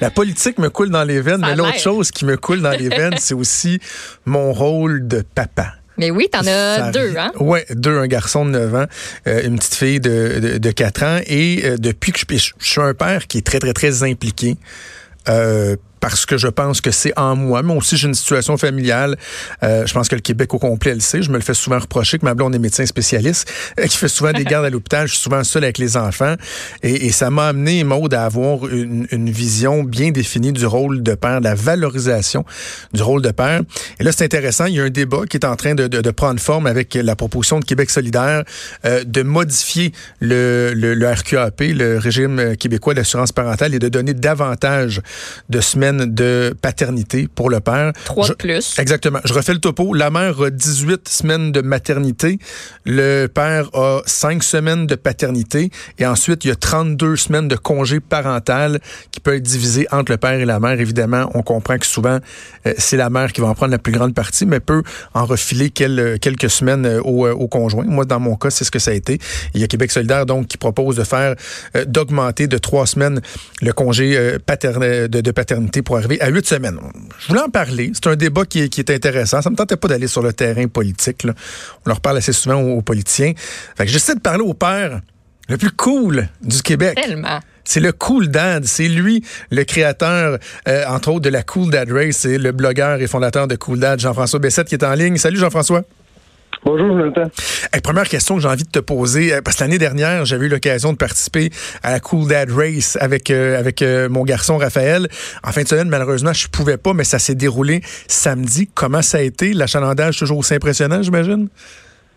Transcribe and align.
La 0.00 0.10
politique 0.10 0.58
me 0.58 0.68
coule 0.68 0.90
dans 0.90 1.04
les 1.04 1.20
veines, 1.20 1.40
Ça 1.40 1.48
mais 1.48 1.56
l'autre 1.56 1.78
chose 1.78 2.10
qui 2.10 2.24
me 2.24 2.36
coule 2.36 2.60
dans 2.60 2.70
les 2.70 2.88
veines, 2.88 3.14
c'est 3.18 3.34
aussi 3.34 3.80
mon 4.24 4.52
rôle 4.52 5.06
de 5.08 5.22
papa. 5.34 5.74
Mais 5.98 6.10
oui, 6.10 6.28
t'en 6.30 6.46
as 6.46 6.90
deux, 6.92 7.16
hein? 7.16 7.32
Oui, 7.40 7.60
deux, 7.70 7.96
un 7.98 8.06
garçon 8.06 8.44
de 8.44 8.50
9 8.50 8.74
ans, 8.74 8.84
euh, 9.26 9.42
une 9.44 9.56
petite 9.56 9.74
fille 9.74 10.00
de, 10.00 10.40
de, 10.40 10.58
de 10.58 10.70
4 10.70 11.02
ans. 11.02 11.20
Et 11.26 11.62
euh, 11.64 11.76
depuis 11.78 12.12
que 12.12 12.18
je, 12.18 12.24
je, 12.36 12.50
je 12.58 12.66
suis 12.66 12.80
un 12.82 12.92
père 12.92 13.26
qui 13.26 13.38
est 13.38 13.46
très, 13.46 13.58
très, 13.58 13.72
très 13.72 14.02
impliqué, 14.02 14.58
euh, 15.28 15.76
parce 16.08 16.24
que 16.24 16.36
je 16.36 16.46
pense 16.46 16.80
que 16.80 16.92
c'est 16.92 17.12
en 17.18 17.34
moi. 17.34 17.64
Mais 17.64 17.74
aussi, 17.74 17.96
j'ai 17.96 18.06
une 18.06 18.14
situation 18.14 18.56
familiale. 18.56 19.16
Euh, 19.64 19.84
je 19.86 19.92
pense 19.92 20.08
que 20.08 20.14
le 20.14 20.20
Québec 20.20 20.54
au 20.54 20.58
complet 20.60 20.94
le 20.94 21.00
sait. 21.00 21.20
Je 21.20 21.30
me 21.30 21.34
le 21.34 21.42
fais 21.42 21.52
souvent 21.52 21.80
reprocher 21.80 22.16
que 22.20 22.24
ma 22.24 22.34
blonde 22.34 22.54
est 22.54 22.60
médecin 22.60 22.86
spécialiste, 22.86 23.52
euh, 23.80 23.86
qui 23.88 23.96
fait 23.96 24.06
souvent 24.06 24.30
des 24.30 24.44
gardes 24.44 24.64
à 24.64 24.70
l'hôpital. 24.70 25.08
Je 25.08 25.14
suis 25.14 25.22
souvent 25.22 25.42
seul 25.42 25.64
avec 25.64 25.78
les 25.78 25.96
enfants. 25.96 26.36
Et, 26.84 27.06
et 27.06 27.10
ça 27.10 27.30
m'a 27.30 27.48
amené, 27.48 27.82
Maude, 27.82 28.14
à 28.14 28.24
avoir 28.24 28.68
une, 28.68 29.08
une 29.10 29.30
vision 29.30 29.82
bien 29.82 30.12
définie 30.12 30.52
du 30.52 30.64
rôle 30.64 31.02
de 31.02 31.16
père, 31.16 31.40
de 31.40 31.44
la 31.46 31.56
valorisation 31.56 32.44
du 32.92 33.02
rôle 33.02 33.20
de 33.20 33.32
père. 33.32 33.62
Et 33.98 34.04
là, 34.04 34.12
c'est 34.12 34.24
intéressant. 34.24 34.66
Il 34.66 34.76
y 34.76 34.80
a 34.80 34.84
un 34.84 34.90
débat 34.90 35.22
qui 35.28 35.38
est 35.38 35.44
en 35.44 35.56
train 35.56 35.74
de, 35.74 35.88
de, 35.88 36.02
de 36.02 36.10
prendre 36.12 36.38
forme 36.38 36.68
avec 36.68 36.94
la 36.94 37.16
proposition 37.16 37.58
de 37.58 37.64
Québec 37.64 37.90
solidaire 37.90 38.44
euh, 38.84 39.02
de 39.02 39.22
modifier 39.24 39.90
le, 40.20 40.72
le, 40.72 40.94
le 40.94 41.10
RQAP, 41.10 41.62
le 41.62 41.98
régime 41.98 42.56
québécois 42.56 42.94
d'assurance 42.94 43.32
parentale, 43.32 43.74
et 43.74 43.80
de 43.80 43.88
donner 43.88 44.14
davantage 44.14 45.02
de 45.48 45.60
semaines 45.60 45.95
de 46.04 46.54
paternité 46.60 47.28
pour 47.34 47.48
le 47.48 47.60
père. 47.60 47.92
Trois 48.04 48.28
de 48.28 48.34
plus. 48.34 48.74
Exactement. 48.78 49.20
Je 49.24 49.32
refais 49.32 49.52
le 49.54 49.60
topo. 49.60 49.94
La 49.94 50.10
mère 50.10 50.40
a 50.42 50.50
18 50.50 51.08
semaines 51.08 51.52
de 51.52 51.60
maternité. 51.62 52.38
Le 52.84 53.26
père 53.26 53.68
a 53.74 54.00
5 54.06 54.42
semaines 54.42 54.86
de 54.86 54.94
paternité. 54.94 55.70
Et 55.98 56.06
ensuite, 56.06 56.44
il 56.44 56.48
y 56.48 56.50
a 56.50 56.56
32 56.56 57.16
semaines 57.16 57.48
de 57.48 57.56
congé 57.56 58.00
parental 58.00 58.80
qui 59.10 59.20
peut 59.20 59.34
être 59.36 59.42
divisé 59.42 59.86
entre 59.92 60.12
le 60.12 60.18
père 60.18 60.32
et 60.38 60.44
la 60.44 60.60
mère. 60.60 60.78
Évidemment, 60.80 61.30
on 61.34 61.42
comprend 61.42 61.78
que 61.78 61.86
souvent, 61.86 62.18
euh, 62.66 62.74
c'est 62.78 62.96
la 62.96 63.10
mère 63.10 63.32
qui 63.32 63.40
va 63.40 63.46
en 63.48 63.54
prendre 63.54 63.72
la 63.72 63.78
plus 63.78 63.92
grande 63.92 64.14
partie, 64.14 64.46
mais 64.46 64.60
peut 64.60 64.82
en 65.14 65.24
refiler 65.24 65.70
quel- 65.70 66.18
quelques 66.20 66.50
semaines 66.50 66.86
euh, 66.86 67.00
au, 67.02 67.26
euh, 67.26 67.32
au 67.32 67.48
conjoint. 67.48 67.84
Moi, 67.86 68.04
dans 68.04 68.20
mon 68.20 68.36
cas, 68.36 68.50
c'est 68.50 68.64
ce 68.64 68.70
que 68.70 68.78
ça 68.78 68.90
a 68.90 68.94
été. 68.94 69.18
Il 69.54 69.60
y 69.60 69.64
a 69.64 69.66
Québec 69.66 69.90
solidaire, 69.90 70.26
donc, 70.26 70.46
qui 70.48 70.56
propose 70.58 70.96
de 70.96 71.04
faire, 71.04 71.34
euh, 71.76 71.84
d'augmenter 71.86 72.46
de 72.46 72.58
3 72.58 72.86
semaines 72.86 73.20
le 73.62 73.72
congé 73.72 74.16
euh, 74.16 74.38
paterne- 74.44 75.06
de, 75.08 75.20
de 75.20 75.30
paternité 75.30 75.75
pour 75.82 75.96
arriver 75.96 76.20
à 76.20 76.28
8 76.28 76.46
semaines. 76.46 76.78
Je 77.18 77.28
voulais 77.28 77.42
en 77.42 77.48
parler. 77.48 77.90
C'est 77.94 78.06
un 78.08 78.16
débat 78.16 78.44
qui 78.44 78.60
est, 78.60 78.68
qui 78.68 78.80
est 78.80 78.90
intéressant. 78.90 79.42
Ça 79.42 79.50
me 79.50 79.56
tentait 79.56 79.76
pas 79.76 79.88
d'aller 79.88 80.08
sur 80.08 80.22
le 80.22 80.32
terrain 80.32 80.66
politique. 80.68 81.24
là. 81.24 81.34
On 81.84 81.88
leur 81.88 82.00
parle 82.00 82.18
assez 82.18 82.32
souvent 82.32 82.60
aux, 82.60 82.78
aux 82.78 82.82
politiciens. 82.82 83.32
Fait 83.76 83.86
que 83.86 83.90
j'essaie 83.90 84.14
de 84.14 84.20
parler 84.20 84.42
au 84.42 84.54
père 84.54 85.00
le 85.48 85.56
plus 85.56 85.70
cool 85.70 86.28
du 86.42 86.62
Québec. 86.62 86.98
Tellement. 87.00 87.40
C'est 87.64 87.80
le 87.80 87.92
Cool 87.92 88.28
Dad. 88.28 88.64
C'est 88.64 88.88
lui, 88.88 89.24
le 89.50 89.64
créateur, 89.64 90.38
euh, 90.68 90.84
entre 90.88 91.10
autres, 91.10 91.20
de 91.20 91.28
la 91.28 91.42
Cool 91.42 91.70
Dad 91.70 91.90
Race. 91.90 92.16
C'est 92.16 92.38
le 92.38 92.52
blogueur 92.52 93.00
et 93.00 93.06
fondateur 93.06 93.48
de 93.48 93.56
Cool 93.56 93.80
Dad, 93.80 94.00
Jean-François 94.00 94.38
Bessette, 94.38 94.68
qui 94.68 94.76
est 94.76 94.84
en 94.84 94.94
ligne. 94.94 95.16
Salut, 95.16 95.38
Jean-François. 95.38 95.82
Bonjour, 96.66 96.98
Jonathan. 96.98 97.30
Hey, 97.72 97.80
première 97.80 98.08
question 98.08 98.34
que 98.34 98.42
j'ai 98.42 98.48
envie 98.48 98.64
de 98.64 98.68
te 98.68 98.80
poser, 98.80 99.32
euh, 99.32 99.40
parce 99.40 99.56
que 99.56 99.62
l'année 99.62 99.78
dernière, 99.78 100.24
j'avais 100.24 100.46
eu 100.46 100.48
l'occasion 100.48 100.92
de 100.92 100.96
participer 100.96 101.50
à 101.84 101.92
la 101.92 102.00
Cool 102.00 102.26
Dad 102.26 102.50
Race 102.50 102.98
avec 103.00 103.30
euh, 103.30 103.56
avec 103.56 103.82
euh, 103.82 104.08
mon 104.08 104.24
garçon 104.24 104.58
Raphaël. 104.58 105.06
En 105.46 105.52
fin 105.52 105.62
de 105.62 105.68
semaine, 105.68 105.88
malheureusement, 105.88 106.32
je 106.32 106.48
pouvais 106.48 106.76
pas, 106.76 106.92
mais 106.92 107.04
ça 107.04 107.20
s'est 107.20 107.36
déroulé 107.36 107.82
samedi. 108.08 108.68
Comment 108.74 109.00
ça 109.00 109.18
a 109.18 109.20
été? 109.20 109.52
L'achalandage 109.52 110.18
toujours 110.18 110.38
aussi 110.38 110.54
impressionnant, 110.54 111.02
j'imagine? 111.02 111.48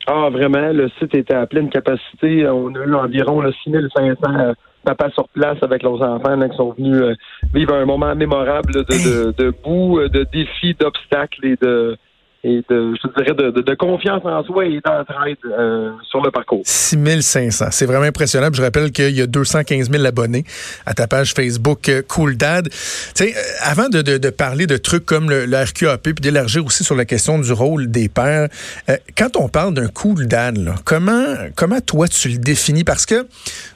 Ah, 0.08 0.30
vraiment, 0.32 0.74
le 0.74 0.90
site 0.98 1.14
était 1.14 1.36
à 1.36 1.46
pleine 1.46 1.70
capacité. 1.70 2.48
On 2.48 2.74
a 2.74 2.80
eu 2.80 2.96
environ 2.96 3.42
là, 3.42 3.52
6500 3.64 4.18
euh, 4.26 4.54
papas 4.84 5.12
sur 5.12 5.30
place 5.30 5.58
avec 5.62 5.84
leurs 5.84 6.02
enfants 6.02 6.36
là, 6.36 6.50
qui 6.50 6.58
sont 6.58 6.74
venus 6.76 7.16
vivre 7.54 7.76
un 7.76 7.86
moment 7.86 8.16
mémorable 8.16 8.74
là, 8.74 8.82
de, 8.82 9.28
de, 9.28 9.44
de 9.44 9.54
bout, 9.64 10.00
de 10.10 10.26
défis, 10.34 10.76
d'obstacles 10.80 11.46
et 11.46 11.56
de 11.62 12.00
et 12.44 12.64
de, 12.70 12.94
je 12.96 13.08
dirais, 13.18 13.36
de, 13.36 13.52
de, 13.52 13.62
de 13.62 13.76
confiance 13.76 14.22
en 14.24 14.44
soi 14.44 14.66
et 14.66 14.80
d'entraide 14.86 15.38
euh, 15.46 15.92
sur 16.10 16.22
le 16.22 16.32
parcours. 16.32 16.62
6500. 16.64 17.66
C'est 17.72 17.86
vraiment 17.86 18.06
impressionnant. 18.06 18.48
Je 18.54 18.62
rappelle 18.62 18.92
qu'il 18.92 19.16
y 19.16 19.22
a 19.22 19.28
215 19.28 19.92
000 19.92 20.06
abonnés 20.06 20.46
à 20.86 20.94
ta 20.94 21.08
page 21.08 21.34
Facebook 21.34 21.90
euh, 21.90 22.02
Cool 22.08 22.38
Dad. 22.38 22.70
Tu 22.70 22.76
sais, 23.16 23.34
euh, 23.36 23.42
avant 23.64 23.90
de, 23.90 24.02
de, 24.02 24.18
de 24.18 24.30
parler 24.30 24.68
de 24.68 24.78
trucs 24.78 25.06
comme 25.06 25.30
le, 25.30 25.46
le 25.46 25.58
RQAP, 25.58 26.02
puis 26.02 26.14
d'élargir 26.14 26.66
aussi 26.66 26.84
sur 26.84 26.96
la 26.96 27.06
question 27.06 27.40
du 27.40 27.52
rôle 27.52 27.92
des 27.92 28.08
pères, 28.08 28.48
euh, 28.90 28.96
quand 29.18 29.36
on 29.36 29.50
parle 29.50 29.74
d'un 29.74 29.88
Cool 29.88 30.28
Dad, 30.28 30.58
là, 30.58 30.76
comment, 30.86 31.26
comment 31.56 31.82
toi 31.82 32.08
tu 32.08 32.30
le 32.30 32.38
définis? 32.38 32.86
Parce 32.86 33.06
que 33.06 33.28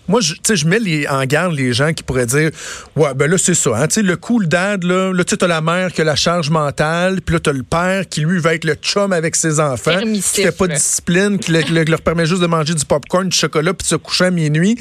moi, 0.07 0.19
je, 0.21 0.33
tu 0.33 0.39
sais, 0.43 0.55
je 0.55 0.67
mets 0.67 0.79
les, 0.79 1.07
en 1.07 1.23
garde 1.25 1.53
les 1.55 1.71
gens 1.73 1.93
qui 1.93 2.03
pourraient 2.03 2.25
dire, 2.25 2.49
ouais, 2.95 3.13
ben 3.15 3.29
là, 3.31 3.37
c'est 3.37 3.53
ça. 3.53 3.71
Hein, 3.77 3.87
tu 3.87 3.95
sais, 3.95 4.01
le 4.01 4.17
Cool 4.17 4.47
Dad, 4.47 4.83
là, 4.83 5.13
là 5.13 5.23
tu 5.23 5.35
as 5.39 5.47
la 5.47 5.61
mère 5.61 5.91
qui 5.93 6.01
a 6.01 6.03
la 6.03 6.15
charge 6.15 6.49
mentale, 6.49 7.21
puis 7.21 7.33
là, 7.35 7.39
tu 7.39 7.49
as 7.49 7.53
le 7.53 7.63
père 7.63 8.07
qui, 8.09 8.21
lui, 8.21 8.39
va 8.39 8.53
être 8.55 8.65
le 8.65 8.73
chum 8.75 9.13
avec 9.13 9.35
ses 9.35 9.59
enfants, 9.59 9.97
qui 10.01 10.21
fait 10.21 10.57
pas 10.57 10.67
de 10.67 10.73
discipline, 10.73 11.39
qui 11.39 11.51
le- 11.51 11.61
le- 11.73 11.83
leur 11.89 12.01
permet 12.01 12.25
juste 12.25 12.41
de 12.41 12.47
manger 12.47 12.73
du 12.73 12.85
popcorn, 12.85 13.29
du 13.29 13.37
chocolat, 13.37 13.73
puis 13.73 13.83
de 13.83 13.87
se 13.89 13.95
coucher 13.95 14.25
à 14.25 14.31
minuit. 14.31 14.77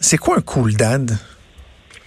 C'est 0.00 0.18
quoi 0.18 0.38
un 0.38 0.40
cool 0.42 0.74
dad? 0.74 1.12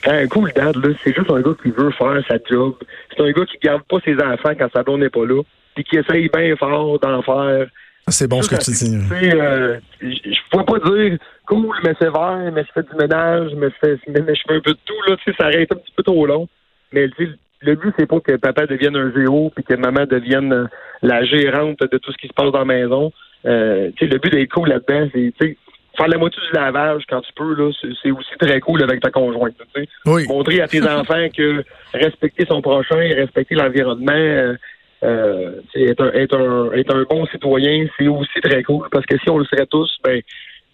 Un 0.06 0.28
cool 0.28 0.52
dad, 0.56 0.76
là, 0.78 0.90
c'est 1.04 1.16
juste 1.16 1.30
un 1.30 1.42
gars 1.42 1.52
qui 1.62 1.70
veut 1.72 1.92
faire 1.92 2.20
sa 2.28 2.36
job. 2.50 2.74
C'est 3.16 3.22
un 3.24 3.32
gars 3.32 3.46
qui 3.46 3.58
garde 3.64 3.84
pas 3.90 3.98
ses 4.04 4.16
enfants 4.16 4.54
quand 4.58 4.68
sa 4.74 4.82
blonde 4.84 5.02
n'est 5.02 5.10
pas 5.10 5.26
là, 5.26 5.42
puis 5.76 5.84
qui 5.84 5.98
essaye 5.98 6.28
bien 6.34 6.56
fort 6.58 7.00
d'en 7.00 7.22
faire. 7.22 7.68
C'est 8.08 8.28
bon 8.28 8.42
ce 8.42 8.50
que 8.50 8.56
tu 8.56 8.72
dis. 8.72 8.98
Tu 8.98 9.08
sais, 9.10 9.36
euh, 9.36 9.78
je 10.02 10.08
je 10.08 10.40
pourrais 10.50 10.66
pas 10.66 10.80
dire 10.90 11.18
cool, 11.52 11.76
mais 11.84 11.94
sévère, 12.02 12.52
mais 12.54 12.64
je 12.64 12.72
fais 12.74 12.84
du 12.84 12.96
ménage, 12.98 13.52
mais 13.58 13.68
je 13.68 13.76
fais, 13.82 14.00
mais, 14.08 14.34
je 14.34 14.42
fais 14.48 14.56
un 14.56 14.62
peu 14.62 14.72
de 14.72 14.80
tout, 14.86 15.02
là, 15.08 15.18
tu 15.18 15.32
sais, 15.32 15.38
ça 15.38 15.48
arrête 15.48 15.72
un 15.72 15.76
petit 15.76 15.94
peu 15.96 16.04
trop 16.04 16.26
long. 16.26 16.48
Mais 16.94 17.10
tu 17.10 17.26
sais, 17.26 17.32
le 17.62 17.76
but, 17.76 17.94
c'est 18.00 18.06
pas 18.06 18.20
que 18.22 18.38
papa 18.38 18.66
devienne 18.66 18.96
un 18.96 19.12
géo 19.14 19.52
puis 19.54 19.64
que 19.64 19.76
maman 19.76 20.06
devienne 20.06 20.54
euh, 20.54 20.66
la 21.02 21.24
gérante 21.26 21.80
de 21.80 21.98
tout 21.98 22.12
ce 22.12 22.18
qui 22.18 22.28
se 22.28 22.34
passe 22.34 22.52
dans 22.52 22.60
la 22.60 22.66
maison. 22.66 23.12
Euh, 23.46 23.92
tu 23.98 24.06
sais, 24.06 24.12
le 24.12 24.18
but 24.18 24.32
d'être 24.32 24.52
cool 24.52 24.70
là-dedans, 24.70 25.10
c'est, 25.14 25.34
tu 25.40 25.48
sais, 25.48 25.58
faire 25.98 26.08
la 26.08 26.18
moitié 26.18 26.42
du 26.42 26.58
lavage 26.58 27.04
quand 27.10 27.22
tu 27.22 27.34
peux, 27.36 27.54
là, 27.54 27.70
c'est 28.02 28.12
aussi 28.12 28.38
très 28.40 28.62
cool 28.62 28.82
avec 28.82 29.02
ta 29.02 29.12
conjointe, 29.12 29.56
tu 29.58 29.82
sais. 29.82 29.90
Oui. 30.06 30.26
Montrer 30.28 30.62
à 30.62 30.68
tes 30.68 30.82
enfants 30.88 31.28
que 31.36 31.64
respecter 31.94 32.46
son 32.46 32.62
prochain, 32.62 32.96
respecter 32.96 33.56
l'environnement, 33.56 34.12
euh, 34.14 34.56
euh, 35.04 35.62
être, 35.76 36.04
un, 36.04 36.12
être, 36.14 36.38
un, 36.38 36.72
être 36.74 36.96
un 36.96 37.04
bon 37.10 37.26
citoyen, 37.28 37.88
c'est 37.98 38.08
aussi 38.08 38.40
très 38.42 38.64
cool. 38.64 38.88
Parce 38.92 39.06
que 39.06 39.18
si 39.18 39.30
on 39.30 39.38
le 39.38 39.46
serait 39.46 39.66
tous, 39.66 39.90
ben 40.04 40.22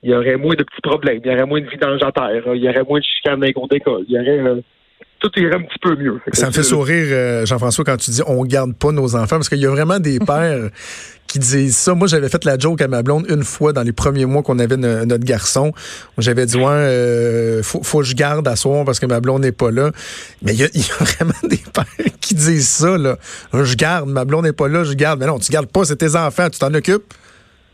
il 0.03 0.11
y 0.11 0.13
aurait 0.15 0.37
moins 0.37 0.55
de 0.55 0.63
petits 0.63 0.81
problèmes, 0.81 1.19
il 1.23 1.31
y 1.31 1.33
aurait 1.33 1.45
moins 1.45 1.61
de 1.61 1.67
vidange 1.69 2.01
à 2.03 2.11
terre, 2.11 2.43
il 2.53 2.63
y 2.63 2.69
aurait 2.69 2.83
moins 2.87 2.99
de 2.99 3.03
chicanes 3.05 3.39
dans 3.39 3.45
les 3.45 3.53
cours 3.53 3.67
d'école, 3.67 4.03
il 4.07 4.15
y 4.15 4.19
aurait 4.19 4.39
euh, 4.49 4.61
tout 5.19 5.31
irait 5.37 5.55
un 5.55 5.61
petit 5.63 5.79
peu 5.81 5.95
mieux. 5.95 6.19
Ça 6.33 6.47
me 6.47 6.51
fait 6.51 6.61
c'est- 6.61 6.69
sourire, 6.69 7.07
euh, 7.09 7.45
Jean-François, 7.45 7.83
quand 7.83 7.97
tu 7.97 8.11
dis 8.11 8.21
on 8.27 8.43
garde 8.45 8.75
pas 8.75 8.91
nos 8.91 9.15
enfants, 9.15 9.37
parce 9.37 9.49
qu'il 9.49 9.57
y 9.59 9.65
a 9.65 9.69
vraiment 9.71 9.99
des 9.99 10.19
pères 10.25 10.69
qui 11.25 11.39
disent 11.39 11.75
ça. 11.75 11.93
Moi, 11.93 12.07
j'avais 12.07 12.29
fait 12.29 12.45
la 12.45 12.57
joke 12.57 12.79
à 12.81 12.87
ma 12.87 13.03
blonde 13.03 13.25
une 13.29 13.43
fois 13.43 13.73
dans 13.73 13.81
les 13.83 13.91
premiers 13.91 14.25
mois 14.25 14.43
qu'on 14.43 14.59
avait 14.59 14.77
no- 14.77 15.03
notre 15.05 15.25
garçon. 15.25 15.73
J'avais 16.17 16.45
dit, 16.45 16.55
ouais, 16.55 16.63
euh, 16.67 17.61
faut, 17.63 17.83
faut 17.83 17.99
que 17.99 18.05
je 18.05 18.15
garde 18.15 18.47
à 18.47 18.55
soir 18.55 18.85
parce 18.85 18.97
que 19.01 19.05
ma 19.07 19.19
blonde 19.19 19.41
n'est 19.41 19.51
pas 19.51 19.69
là. 19.69 19.91
Mais 20.41 20.53
il 20.53 20.59
y, 20.59 20.61
y 20.61 20.63
a 20.63 21.03
vraiment 21.03 21.33
des 21.43 21.57
pères 21.73 22.05
qui 22.21 22.33
disent 22.33 22.69
ça, 22.69 22.97
là. 22.97 23.17
Je 23.53 23.75
garde, 23.75 24.07
ma 24.09 24.23
blonde 24.23 24.45
n'est 24.45 24.53
pas 24.53 24.69
là, 24.69 24.85
je 24.85 24.93
garde. 24.93 25.19
Mais 25.19 25.25
non, 25.25 25.37
tu 25.37 25.51
gardes 25.51 25.67
pas, 25.69 25.83
c'est 25.83 25.97
tes 25.97 26.15
enfants, 26.15 26.49
tu 26.49 26.59
t'en 26.59 26.73
occupes. 26.73 27.13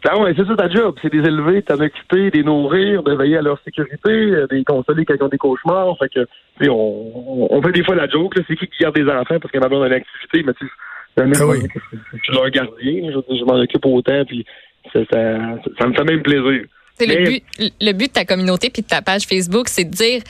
Ah 0.05 0.19
ouais, 0.19 0.33
c'est 0.35 0.45
ça 0.45 0.55
ta 0.55 0.69
job, 0.69 0.95
c'est 1.01 1.11
des 1.11 1.19
élever, 1.19 1.61
t'en 1.61 1.79
occuper, 1.79 2.29
des 2.29 2.43
nourrir, 2.43 3.03
de 3.03 3.13
veiller 3.13 3.37
à 3.37 3.41
leur 3.41 3.59
sécurité, 3.63 4.09
euh, 4.09 4.47
des 4.47 4.63
consoler 4.65 5.05
quand 5.05 5.13
ils 5.15 5.23
ont 5.23 5.29
des 5.29 5.37
cauchemars. 5.37 5.97
Fait 5.97 6.09
que, 6.09 6.27
on, 6.69 7.47
on, 7.49 7.61
fait 7.61 7.71
des 7.71 7.83
fois 7.83 7.95
la 7.95 8.09
joke, 8.09 8.35
là, 8.35 8.43
c'est 8.47 8.55
qui 8.57 8.67
qui 8.67 8.83
garde 8.83 8.95
des 8.95 9.09
enfants 9.09 9.39
parce 9.39 9.53
ma 9.53 9.69
blonde 9.69 9.83
a 9.83 9.87
une 9.87 9.93
activité, 9.93 10.43
mais 10.43 10.53
tu 10.53 10.69
Ah 11.17 11.47
oui. 11.47 11.59
je 11.93 11.97
je 12.17 12.23
suis 12.23 12.33
leur 12.33 12.49
gardien, 12.49 13.11
je, 13.11 13.35
je 13.37 13.45
m'en 13.45 13.59
occupe 13.59 13.85
autant, 13.85 14.25
puis 14.25 14.45
ça, 14.91 14.99
ça, 15.11 15.39
ça 15.79 15.87
me 15.87 15.93
fait 15.93 16.03
même 16.03 16.21
plaisir. 16.21 16.65
C'est 16.99 17.07
le 17.07 17.25
but, 17.25 17.43
le 17.81 17.91
but 17.91 18.07
de 18.07 18.13
ta 18.13 18.23
communauté 18.23 18.69
puis 18.69 18.83
de 18.83 18.87
ta 18.87 19.01
page 19.01 19.23
Facebook, 19.23 19.67
c'est 19.67 19.85
de 19.85 19.89
dire, 19.91 20.21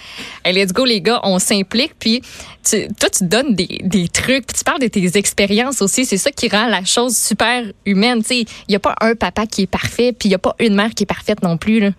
hey, 0.46 0.54
let's 0.54 0.72
go 0.72 0.86
les 0.86 1.02
gars, 1.02 1.20
on 1.24 1.38
s'implique. 1.38 1.94
Puis 2.00 2.22
tu, 2.64 2.88
toi, 3.00 3.10
tu 3.10 3.26
donnes 3.26 3.54
des, 3.54 3.82
des 3.84 4.08
trucs, 4.08 4.48
puis 4.48 4.56
tu 4.58 4.64
parles 4.64 4.80
de 4.80 4.88
tes 4.88 5.18
expériences 5.18 5.82
aussi. 5.82 6.06
C'est 6.06 6.18
ça 6.18 6.32
qui 6.32 6.48
rend 6.48 6.68
la 6.68 6.86
chose 6.86 7.18
super 7.18 7.64
humaine. 7.86 8.20
Tu 8.20 8.28
sais, 8.28 8.46
il 8.68 8.72
y 8.72 8.76
a 8.76 8.80
pas 8.80 8.96
un 9.02 9.16
papa 9.16 9.46
qui 9.46 9.64
est 9.64 9.72
parfait, 9.72 10.14
puis 10.18 10.30
il 10.30 10.32
y 10.32 10.36
a 10.36 10.40
pas 10.40 10.56
une 10.60 10.76
mère 10.76 10.92
qui 10.92 11.04
est 11.04 11.08
parfaite 11.08 11.44
non 11.44 11.58
plus. 11.58 11.80
Là. 11.82 11.90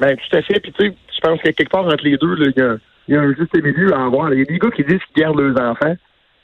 Ben, 0.00 0.16
tout 0.16 0.36
à 0.36 0.42
fait. 0.42 0.60
Puis, 0.60 0.72
tu 0.72 0.86
sais, 0.88 0.94
je 1.14 1.20
pense 1.20 1.40
que 1.40 1.48
quelque 1.50 1.70
part 1.70 1.86
entre 1.86 2.04
les 2.04 2.16
deux, 2.18 2.36
il 2.38 2.52
y 2.56 3.12
y 3.12 3.16
a 3.16 3.20
un 3.20 3.34
juste 3.34 3.54
milieu 3.54 3.94
à 3.94 4.04
avoir. 4.04 4.32
Il 4.34 4.40
y 4.40 4.42
a 4.42 4.44
des 4.46 4.58
gars 4.58 4.70
qui 4.74 4.82
disent 4.82 4.98
qu'ils 5.14 5.22
gardent 5.22 5.40
leurs 5.40 5.70
enfants, 5.70 5.94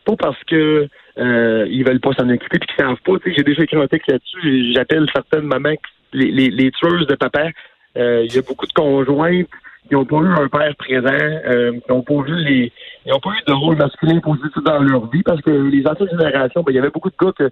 pas 0.04 0.16
parce 0.16 0.42
que 0.44 0.88
euh, 1.18 1.66
ils 1.68 1.84
veulent 1.84 2.00
pas 2.00 2.12
s'en 2.14 2.28
occuper 2.30 2.58
puis 2.60 2.68
qu'ils 2.68 2.84
savent 2.84 2.96
pas. 3.04 3.12
J'ai 3.36 3.42
déjà 3.42 3.62
écrit 3.64 3.76
un 3.76 3.88
texte 3.88 4.08
là-dessus. 4.10 4.72
J'appelle 4.72 5.06
certaines 5.12 5.46
mamans 5.46 5.72
qui- 5.74 5.92
les, 6.12 6.30
les, 6.30 6.50
les 6.50 6.70
tueuses 6.72 7.06
de 7.06 7.14
papa. 7.14 7.48
Euh, 7.96 8.24
il 8.24 8.34
y 8.34 8.38
a 8.38 8.42
beaucoup 8.42 8.66
de 8.66 8.72
conjointes 8.72 9.48
qui 9.88 9.94
n'ont 9.94 10.04
pas 10.04 10.16
eu 10.16 10.28
un 10.28 10.48
père 10.48 10.74
présent, 10.76 11.08
euh, 11.12 11.72
qui 11.72 11.90
n'ont 11.92 12.02
pas 12.02 12.22
vu 12.22 12.34
les, 12.44 12.72
ils 13.04 13.10
n'ont 13.12 13.20
pas 13.20 13.30
eu 13.30 13.42
de 13.46 13.52
rôle 13.52 13.76
masculin 13.76 14.20
positif 14.20 14.62
dans 14.64 14.78
leur 14.78 15.10
vie 15.10 15.22
parce 15.22 15.40
que 15.42 15.50
les 15.50 15.86
anciennes 15.86 16.08
générations, 16.10 16.62
ben, 16.62 16.72
il 16.72 16.76
y 16.76 16.78
avait 16.78 16.90
beaucoup 16.90 17.10
de 17.10 17.16
gars 17.20 17.32
que 17.36 17.50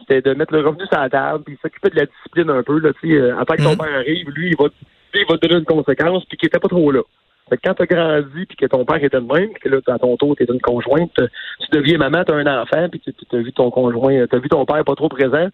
c'était 0.00 0.22
de 0.22 0.34
mettre 0.34 0.54
le 0.54 0.60
revenu 0.66 0.86
sur 0.86 0.98
la 0.98 1.10
table 1.10 1.44
puis 1.44 1.58
s'occuper 1.60 1.90
de 1.90 1.96
la 1.96 2.06
discipline 2.06 2.50
un 2.50 2.62
peu. 2.62 2.78
Là, 2.78 2.90
tu 3.00 3.08
sais, 3.08 3.14
euh, 3.14 3.36
en 3.38 3.44
tant 3.44 3.54
que 3.54 3.62
ton 3.62 3.70
Mhm. 3.72 3.78
père 3.78 3.94
arrive, 3.96 4.30
lui, 4.30 4.48
il 4.50 4.56
va, 4.56 4.64
lui, 4.66 5.20
il 5.20 5.26
va 5.28 5.36
te 5.38 5.46
donner 5.46 5.58
une 5.60 5.64
conséquence 5.66 6.24
puis 6.26 6.38
qui 6.38 6.46
était 6.46 6.58
pas 6.58 6.68
trop 6.68 6.90
là. 6.90 7.02
Fait 7.50 7.56
que 7.56 7.62
quand 7.64 7.74
t'as 7.74 7.86
grandi 7.86 8.46
puis 8.46 8.56
que 8.56 8.66
ton 8.66 8.84
père 8.84 9.02
était 9.02 9.20
de 9.20 9.26
même, 9.32 9.50
puis 9.50 9.60
que 9.62 9.68
là, 9.68 9.78
à 9.88 9.98
ton 9.98 10.16
tour, 10.16 10.36
t'es 10.36 10.44
une 10.44 10.60
conjointe, 10.60 11.12
tu 11.16 11.76
deviens 11.76 11.98
maman, 11.98 12.22
t'as 12.24 12.36
un 12.36 12.62
enfant, 12.62 12.88
puis 12.88 13.00
tu 13.00 13.36
as 13.36 13.40
vu 13.40 13.52
ton 13.52 13.70
conjoint, 13.70 14.26
t'as 14.30 14.38
vu 14.38 14.48
ton 14.48 14.64
père 14.64 14.84
pas 14.84 14.94
trop 14.94 15.08
présent, 15.08 15.48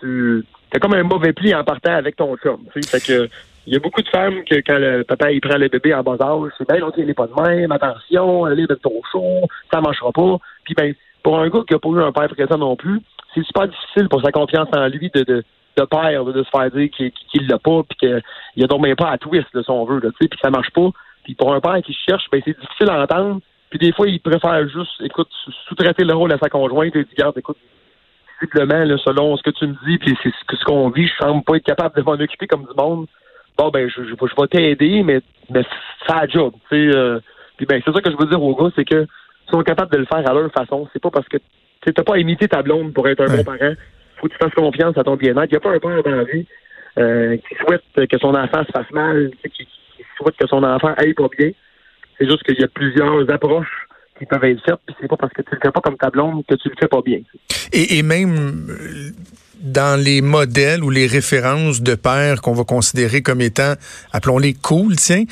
tu, 0.00 0.44
t'as 0.70 0.78
comme 0.78 0.94
un 0.94 1.02
mauvais 1.02 1.32
pli 1.32 1.54
en 1.54 1.64
partant 1.64 1.94
avec 1.94 2.16
ton 2.16 2.36
chum. 2.36 2.60
Fait 2.72 3.00
que 3.00 3.28
il 3.66 3.72
y 3.72 3.76
a 3.76 3.78
beaucoup 3.80 4.02
de 4.02 4.08
femmes 4.08 4.44
que 4.44 4.56
quand 4.56 4.78
le 4.78 5.04
papa 5.04 5.32
il 5.32 5.40
prend 5.40 5.56
le 5.56 5.68
bébé 5.68 5.94
en 5.94 6.02
bas 6.02 6.16
âge, 6.20 6.52
c'est 6.58 6.68
ben 6.68 6.78
l'autre 6.78 6.98
il 6.98 7.06
n'est 7.06 7.14
pas 7.14 7.26
de 7.26 7.40
même, 7.40 7.72
attention, 7.72 8.44
allez 8.44 8.66
de 8.66 8.74
ton 8.74 9.00
chaud, 9.10 9.48
ça 9.72 9.80
marchera 9.80 10.12
pas. 10.12 10.36
Puis 10.64 10.74
ben 10.74 10.94
pour 11.22 11.38
un 11.38 11.48
gars 11.48 11.62
qui 11.66 11.74
a 11.74 11.78
pas 11.78 11.88
eu 11.88 12.02
un 12.02 12.12
père 12.12 12.28
présent 12.28 12.58
non 12.58 12.76
plus, 12.76 13.00
c'est 13.34 13.44
super 13.44 13.66
difficile 13.66 14.08
pour 14.08 14.22
sa 14.22 14.32
confiance 14.32 14.68
en 14.72 14.86
lui 14.88 15.10
de, 15.14 15.22
de, 15.22 15.44
de 15.76 15.84
père 15.84 16.24
de 16.24 16.42
se 16.42 16.50
faire 16.50 16.70
dire 16.70 16.90
qu'il 16.90 17.10
qu 17.10 17.38
l'a 17.46 17.58
pas 17.58 17.82
puis 17.88 17.98
qu'il 17.98 18.64
a 18.64 18.78
même 18.78 18.96
pas 18.96 19.10
à 19.10 19.18
twist 19.18 19.46
de 19.54 19.62
son 19.62 19.84
vœu, 19.84 20.00
là, 20.00 20.10
puis 20.18 20.28
ça 20.42 20.50
marche 20.50 20.70
pas. 20.70 20.90
Puis 21.24 21.34
pour 21.34 21.54
un 21.54 21.60
père 21.60 21.80
qui 21.82 21.94
cherche, 21.94 22.24
ben 22.30 22.42
c'est 22.44 22.58
difficile 22.58 22.90
à 22.90 23.02
entendre. 23.02 23.40
Puis 23.70 23.78
des 23.78 23.92
fois, 23.92 24.06
il 24.06 24.20
préfère 24.20 24.68
juste, 24.68 25.00
écoute, 25.00 25.28
sous-traiter 25.66 26.04
le 26.04 26.14
rôle 26.14 26.32
à 26.32 26.38
sa 26.38 26.48
conjointe 26.48 26.94
et 26.94 27.02
dire, 27.02 27.14
garde, 27.16 27.38
écoute, 27.38 27.56
visiblement, 28.40 28.84
là, 28.84 28.96
selon 28.98 29.36
ce 29.36 29.42
que 29.42 29.50
tu 29.50 29.66
me 29.66 29.76
dis, 29.86 29.98
puis 29.98 30.16
c'est 30.22 30.30
ce 30.30 30.64
qu'on 30.64 30.90
vit, 30.90 31.06
je 31.06 31.24
semble 31.24 31.44
pas 31.44 31.56
être 31.56 31.64
capable 31.64 31.96
de 31.96 32.02
m'en 32.02 32.12
occuper 32.12 32.46
comme 32.46 32.62
du 32.62 32.74
monde. 32.76 33.06
Bon, 33.56 33.70
ben, 33.70 33.88
je, 33.88 34.02
je, 34.02 34.10
je 34.10 34.40
vais 34.40 34.48
t'aider, 34.48 35.02
mais, 35.02 35.20
mais 35.50 35.62
fais 36.06 36.14
la 36.14 36.26
job. 36.26 36.52
Tu 36.68 36.90
sais, 36.90 36.96
euh, 36.96 37.20
puis 37.56 37.66
ben, 37.66 37.80
c'est 37.84 37.92
ça 37.92 38.00
que 38.00 38.10
je 38.10 38.16
veux 38.16 38.26
dire 38.26 38.42
aux 38.42 38.54
gars, 38.54 38.70
c'est 38.74 38.84
que 38.84 39.06
ils 39.46 39.50
sont 39.50 39.62
capables 39.62 39.92
de 39.92 39.98
le 39.98 40.06
faire 40.06 40.28
à 40.28 40.32
leur 40.32 40.50
façon. 40.52 40.88
C'est 40.92 41.02
pas 41.02 41.10
parce 41.10 41.28
que 41.28 41.36
tu 41.36 41.92
n'as 41.96 42.04
pas 42.04 42.18
imité 42.18 42.48
ta 42.48 42.62
blonde 42.62 42.92
pour 42.92 43.06
être 43.08 43.20
un 43.20 43.36
bon 43.36 43.44
parent. 43.44 43.74
Faut 44.16 44.26
que 44.26 44.32
tu 44.32 44.38
fasses 44.38 44.54
confiance 44.54 44.96
à 44.96 45.04
ton 45.04 45.16
bien-être. 45.16 45.50
Il 45.50 45.52
n'y 45.52 45.56
a 45.56 45.60
pas 45.60 45.70
un 45.70 45.78
père 45.78 46.02
dans 46.02 46.10
la 46.10 46.24
vie 46.24 46.46
euh, 46.98 47.36
qui 47.36 47.54
souhaite 47.56 48.08
que 48.08 48.18
son 48.18 48.34
enfant 48.34 48.64
se 48.64 48.72
fasse 48.72 48.90
mal, 48.90 49.30
qui, 49.42 49.50
qui 49.50 49.68
souhaite 50.16 50.36
que 50.36 50.46
son 50.46 50.64
enfant 50.64 50.94
aille 50.96 51.14
pas 51.14 51.28
bien. 51.38 51.50
C'est 52.18 52.28
juste 52.28 52.42
qu'il 52.44 52.58
y 52.58 52.64
a 52.64 52.68
plusieurs 52.68 53.30
approches 53.30 53.86
qui 54.18 54.26
peuvent 54.26 54.44
être 54.44 54.60
faites, 54.64 54.78
puis 54.86 54.94
c'est 55.00 55.08
pas 55.08 55.16
parce 55.16 55.32
que 55.32 55.42
tu 55.42 55.54
le 55.54 55.60
fais 55.62 55.70
pas 55.70 55.80
comme 55.80 55.96
ta 55.96 56.10
que 56.10 56.54
tu 56.54 56.68
le 56.68 56.74
fais 56.78 56.88
pas 56.88 57.02
bien. 57.02 57.18
Et, 57.72 58.02
même 58.02 59.12
dans 59.60 59.98
les 59.98 60.20
modèles 60.20 60.84
ou 60.84 60.90
les 60.90 61.06
références 61.06 61.80
de 61.80 61.94
père 61.94 62.42
qu'on 62.42 62.52
va 62.52 62.64
considérer 62.64 63.22
comme 63.22 63.40
étant, 63.40 63.74
appelons-les 64.12 64.52
cool, 64.54 64.96
tiens, 64.96 65.24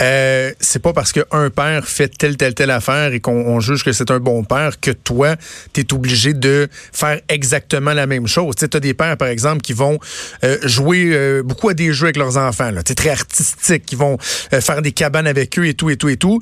euh, 0.00 0.52
c'est 0.60 0.80
pas 0.80 0.92
parce 0.92 1.12
qu'un 1.12 1.50
père 1.50 1.86
fait 1.86 2.08
telle, 2.08 2.36
telle, 2.36 2.54
telle 2.54 2.70
affaire 2.70 3.12
et 3.12 3.20
qu'on 3.20 3.58
juge 3.58 3.84
que 3.84 3.92
c'est 3.92 4.10
un 4.10 4.20
bon 4.20 4.44
père 4.44 4.78
que 4.80 4.92
toi, 4.92 5.34
tu 5.72 5.80
es 5.80 5.92
obligé 5.92 6.34
de 6.34 6.68
faire 6.92 7.20
exactement 7.28 7.92
la 7.92 8.06
même 8.06 8.28
chose. 8.28 8.54
Tu 8.54 8.64
as 8.64 8.80
des 8.80 8.94
pères, 8.94 9.16
par 9.16 9.28
exemple, 9.28 9.60
qui 9.60 9.72
vont 9.72 9.98
euh, 10.44 10.56
jouer 10.62 11.10
euh, 11.12 11.42
beaucoup 11.42 11.68
à 11.68 11.74
des 11.74 11.92
jeux 11.92 12.06
avec 12.06 12.16
leurs 12.16 12.36
enfants, 12.36 12.70
là, 12.70 12.82
très 12.82 13.10
artistiques, 13.10 13.86
qui 13.86 13.96
vont 13.96 14.18
euh, 14.52 14.60
faire 14.60 14.82
des 14.82 14.92
cabanes 14.92 15.26
avec 15.26 15.58
eux 15.58 15.66
et 15.66 15.74
tout, 15.74 15.90
et 15.90 15.96
tout, 15.96 16.08
et 16.08 16.16
tout. 16.16 16.40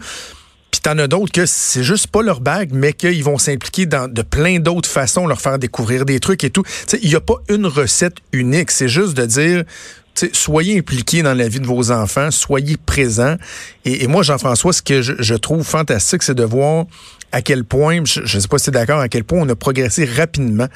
Puis 0.70 0.80
t'en 0.82 0.98
as 0.98 1.08
d'autres 1.08 1.32
que 1.32 1.46
c'est 1.46 1.82
juste 1.82 2.08
pas 2.08 2.22
leur 2.22 2.40
bague, 2.40 2.70
mais 2.72 2.92
qu'ils 2.92 3.24
vont 3.24 3.38
s'impliquer 3.38 3.86
dans 3.86 4.12
de 4.12 4.22
plein 4.22 4.58
d'autres 4.58 4.88
façons, 4.88 5.26
leur 5.26 5.40
faire 5.40 5.58
découvrir 5.58 6.04
des 6.04 6.20
trucs 6.20 6.44
et 6.44 6.50
tout. 6.50 6.62
Il 7.02 7.08
n'y 7.08 7.14
a 7.14 7.20
pas 7.20 7.36
une 7.48 7.66
recette 7.66 8.16
unique. 8.32 8.70
C'est 8.70 8.88
juste 8.88 9.14
de 9.14 9.24
dire, 9.24 9.64
soyez 10.32 10.78
impliqués 10.78 11.22
dans 11.22 11.34
la 11.34 11.48
vie 11.48 11.60
de 11.60 11.66
vos 11.66 11.90
enfants, 11.90 12.30
soyez 12.30 12.76
présents. 12.76 13.36
Et, 13.84 14.06
moi, 14.06 14.22
Jean-François, 14.22 14.72
ce 14.72 14.82
que 14.82 15.02
je, 15.02 15.34
trouve 15.34 15.64
fantastique, 15.64 16.22
c'est 16.22 16.34
de 16.34 16.44
voir 16.44 16.86
à 17.32 17.42
quel 17.42 17.64
point, 17.64 18.00
je 18.04 18.20
ne 18.20 18.40
sais 18.40 18.48
pas 18.48 18.58
si 18.58 18.64
tu 18.64 18.70
es 18.70 18.72
d'accord, 18.72 19.00
à 19.00 19.08
quel 19.08 19.24
point 19.24 19.40
on 19.40 19.48
a 19.48 19.54
progressé 19.54 20.04
rapidement 20.04 20.68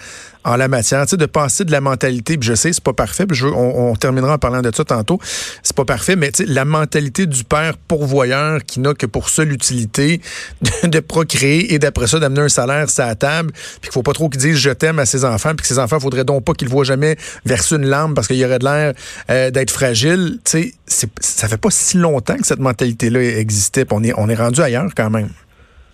en 0.45 0.57
la 0.57 0.69
matière, 0.69 1.05
tu 1.05 1.11
sais, 1.11 1.17
de 1.17 1.27
passer 1.27 1.65
de 1.65 1.73
la 1.73 1.81
mentalité, 1.81 2.37
puis 2.37 2.49
je 2.49 2.55
sais, 2.55 2.73
c'est 2.73 2.83
pas 2.83 2.93
parfait, 2.93 3.27
puis 3.27 3.37
je 3.37 3.47
on, 3.47 3.95
terminera 3.97 4.35
en 4.35 4.39
parlant 4.39 4.63
de 4.63 4.71
ça 4.75 4.85
tantôt, 4.85 5.21
c'est 5.63 5.77
pas 5.77 5.85
parfait, 5.85 6.17
mais 6.17 6.33
tu 6.33 6.45
la 6.45 6.65
mentalité 6.65 7.27
du 7.27 7.45
père 7.45 7.77
pourvoyeur 7.77 8.65
qui 8.65 8.81
n'a 8.81 8.95
que 8.95 9.07
pour 9.07 9.29
seule 9.29 9.53
utilité 9.53 10.21
de, 10.83 11.01
procréer 11.01 11.75
et 11.75 11.79
d'après 11.79 12.07
ça 12.07 12.19
d'amener 12.19 12.43
un 12.43 12.49
salaire 12.49 12.87
à 12.99 13.07
la 13.07 13.15
table, 13.15 13.53
puis 13.53 13.83
qu'il 13.83 13.93
faut 13.93 14.03
pas 14.03 14.13
trop 14.13 14.29
qu'il 14.29 14.41
dise 14.41 14.57
je 14.57 14.71
t'aime 14.71 14.99
à 14.99 15.07
ses 15.07 15.25
enfants, 15.25 15.51
puis 15.51 15.63
que 15.63 15.69
ses 15.69 15.79
enfants, 15.79 16.01
faudrait 16.01 16.25
donc 16.25 16.45
pas 16.45 16.55
qu'ils 16.55 16.69
voient 16.69 16.85
jamais 16.85 17.17
verser 17.45 17.77
une 17.77 17.87
larme 17.87 18.15
parce 18.15 18.27
qu'il 18.27 18.37
y 18.37 18.45
aurait 18.45 18.59
de 18.59 18.65
l'air 18.65 18.95
euh, 19.31 19.51
d'être 19.51 19.71
fragile, 19.71 20.39
tu 20.45 20.73
sais, 20.87 21.09
ça 21.21 21.49
fait 21.49 21.57
pas 21.57 21.71
si 21.71 21.97
longtemps 21.99 22.37
que 22.37 22.47
cette 22.47 22.61
mentalité-là 22.61 23.23
existait, 23.39 23.87
on 23.91 24.03
est, 24.03 24.13
on 24.17 24.29
est 24.29 24.35
rendu 24.35 24.61
ailleurs 24.61 24.91
quand 24.97 25.11
même. 25.11 25.29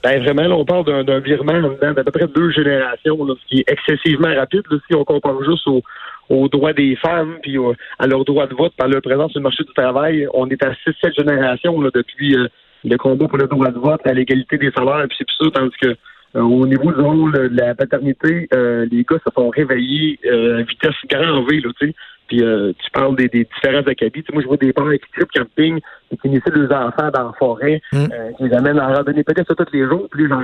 Ben 0.05 0.23
vraiment, 0.23 0.43
là, 0.43 0.55
on 0.55 0.65
parle 0.65 1.05
d'un 1.05 1.19
virement 1.19 1.61
d'à 1.81 1.95
peu 1.95 2.13
près 2.13 2.29
deux 2.29 2.51
générations, 2.51 3.25
là, 3.25 3.35
ce 3.41 3.47
qui 3.49 3.61
est 3.61 3.71
excessivement 3.71 4.33
rapide 4.35 4.63
là, 4.71 4.79
si 4.89 4.95
on 4.95 5.05
compare 5.05 5.43
juste 5.43 5.67
aux, 5.67 5.83
aux 6.29 6.49
droits 6.49 6.73
des 6.73 6.97
femmes 6.97 7.39
puis 7.43 7.57
à 7.99 8.07
leur 8.07 8.25
droit 8.25 8.47
de 8.47 8.55
vote 8.55 8.73
par 8.77 8.89
leur 8.89 9.03
présence 9.03 9.33
sur 9.33 9.41
le 9.41 9.45
marché 9.45 9.65
du 9.65 9.73
travail. 9.73 10.27
On 10.35 10.49
est 10.49 10.63
à 10.63 10.73
six, 10.85 10.95
sept 11.03 11.15
générations 11.17 11.81
là, 11.81 11.91
depuis 11.93 12.37
euh, 12.37 12.47
le 12.85 12.97
combat 12.97 13.27
pour 13.27 13.39
le 13.39 13.49
droit 13.49 13.71
de 13.71 13.79
vote, 13.79 14.01
à 14.05 14.13
l'égalité 14.13 14.57
des 14.59 14.71
salaires, 14.71 15.07
puis 15.09 15.19
c'est 15.19 15.45
ça, 15.45 15.51
tandis 15.53 15.77
que 15.81 15.97
euh, 16.37 16.43
au 16.43 16.67
niveau 16.67 16.93
de 16.93 17.49
la 17.53 17.75
paternité, 17.75 18.49
euh, 18.53 18.87
les 18.91 19.03
gars 19.03 19.19
se 19.27 19.33
sont 19.35 19.49
réveillés 19.49 20.19
à 20.25 20.63
vitesse 20.63 20.95
grand 21.11 21.43
V, 21.45 21.61
là, 21.61 21.71
sais. 21.81 21.95
Puis 22.29 22.43
euh, 22.43 22.73
tu 22.79 22.91
parles 22.91 23.17
des, 23.17 23.29
des 23.29 23.45
différents 23.45 23.87
acabits. 23.87 24.25
moi, 24.33 24.43
je 24.43 24.47
vois 24.47 24.57
des 24.59 24.73
parents 24.73 24.91
qui 24.91 25.11
tripent 25.13 25.33
camping, 25.33 25.81
qui 26.11 26.29
essaient 26.29 26.51
leurs 26.51 26.73
enfants 26.73 27.11
dans 27.13 27.25
la 27.25 27.33
forêt, 27.39 27.81
mm. 27.93 27.97
euh, 27.97 28.33
qui 28.37 28.45
les 28.45 28.55
amènent 28.55 28.79
à 28.79 28.95
randonnée 28.95 29.25
peut-être 29.25 29.55
tous 29.55 29.73
les 29.73 29.87
jours. 29.87 30.07
Puis 30.11 30.29
genre, 30.29 30.43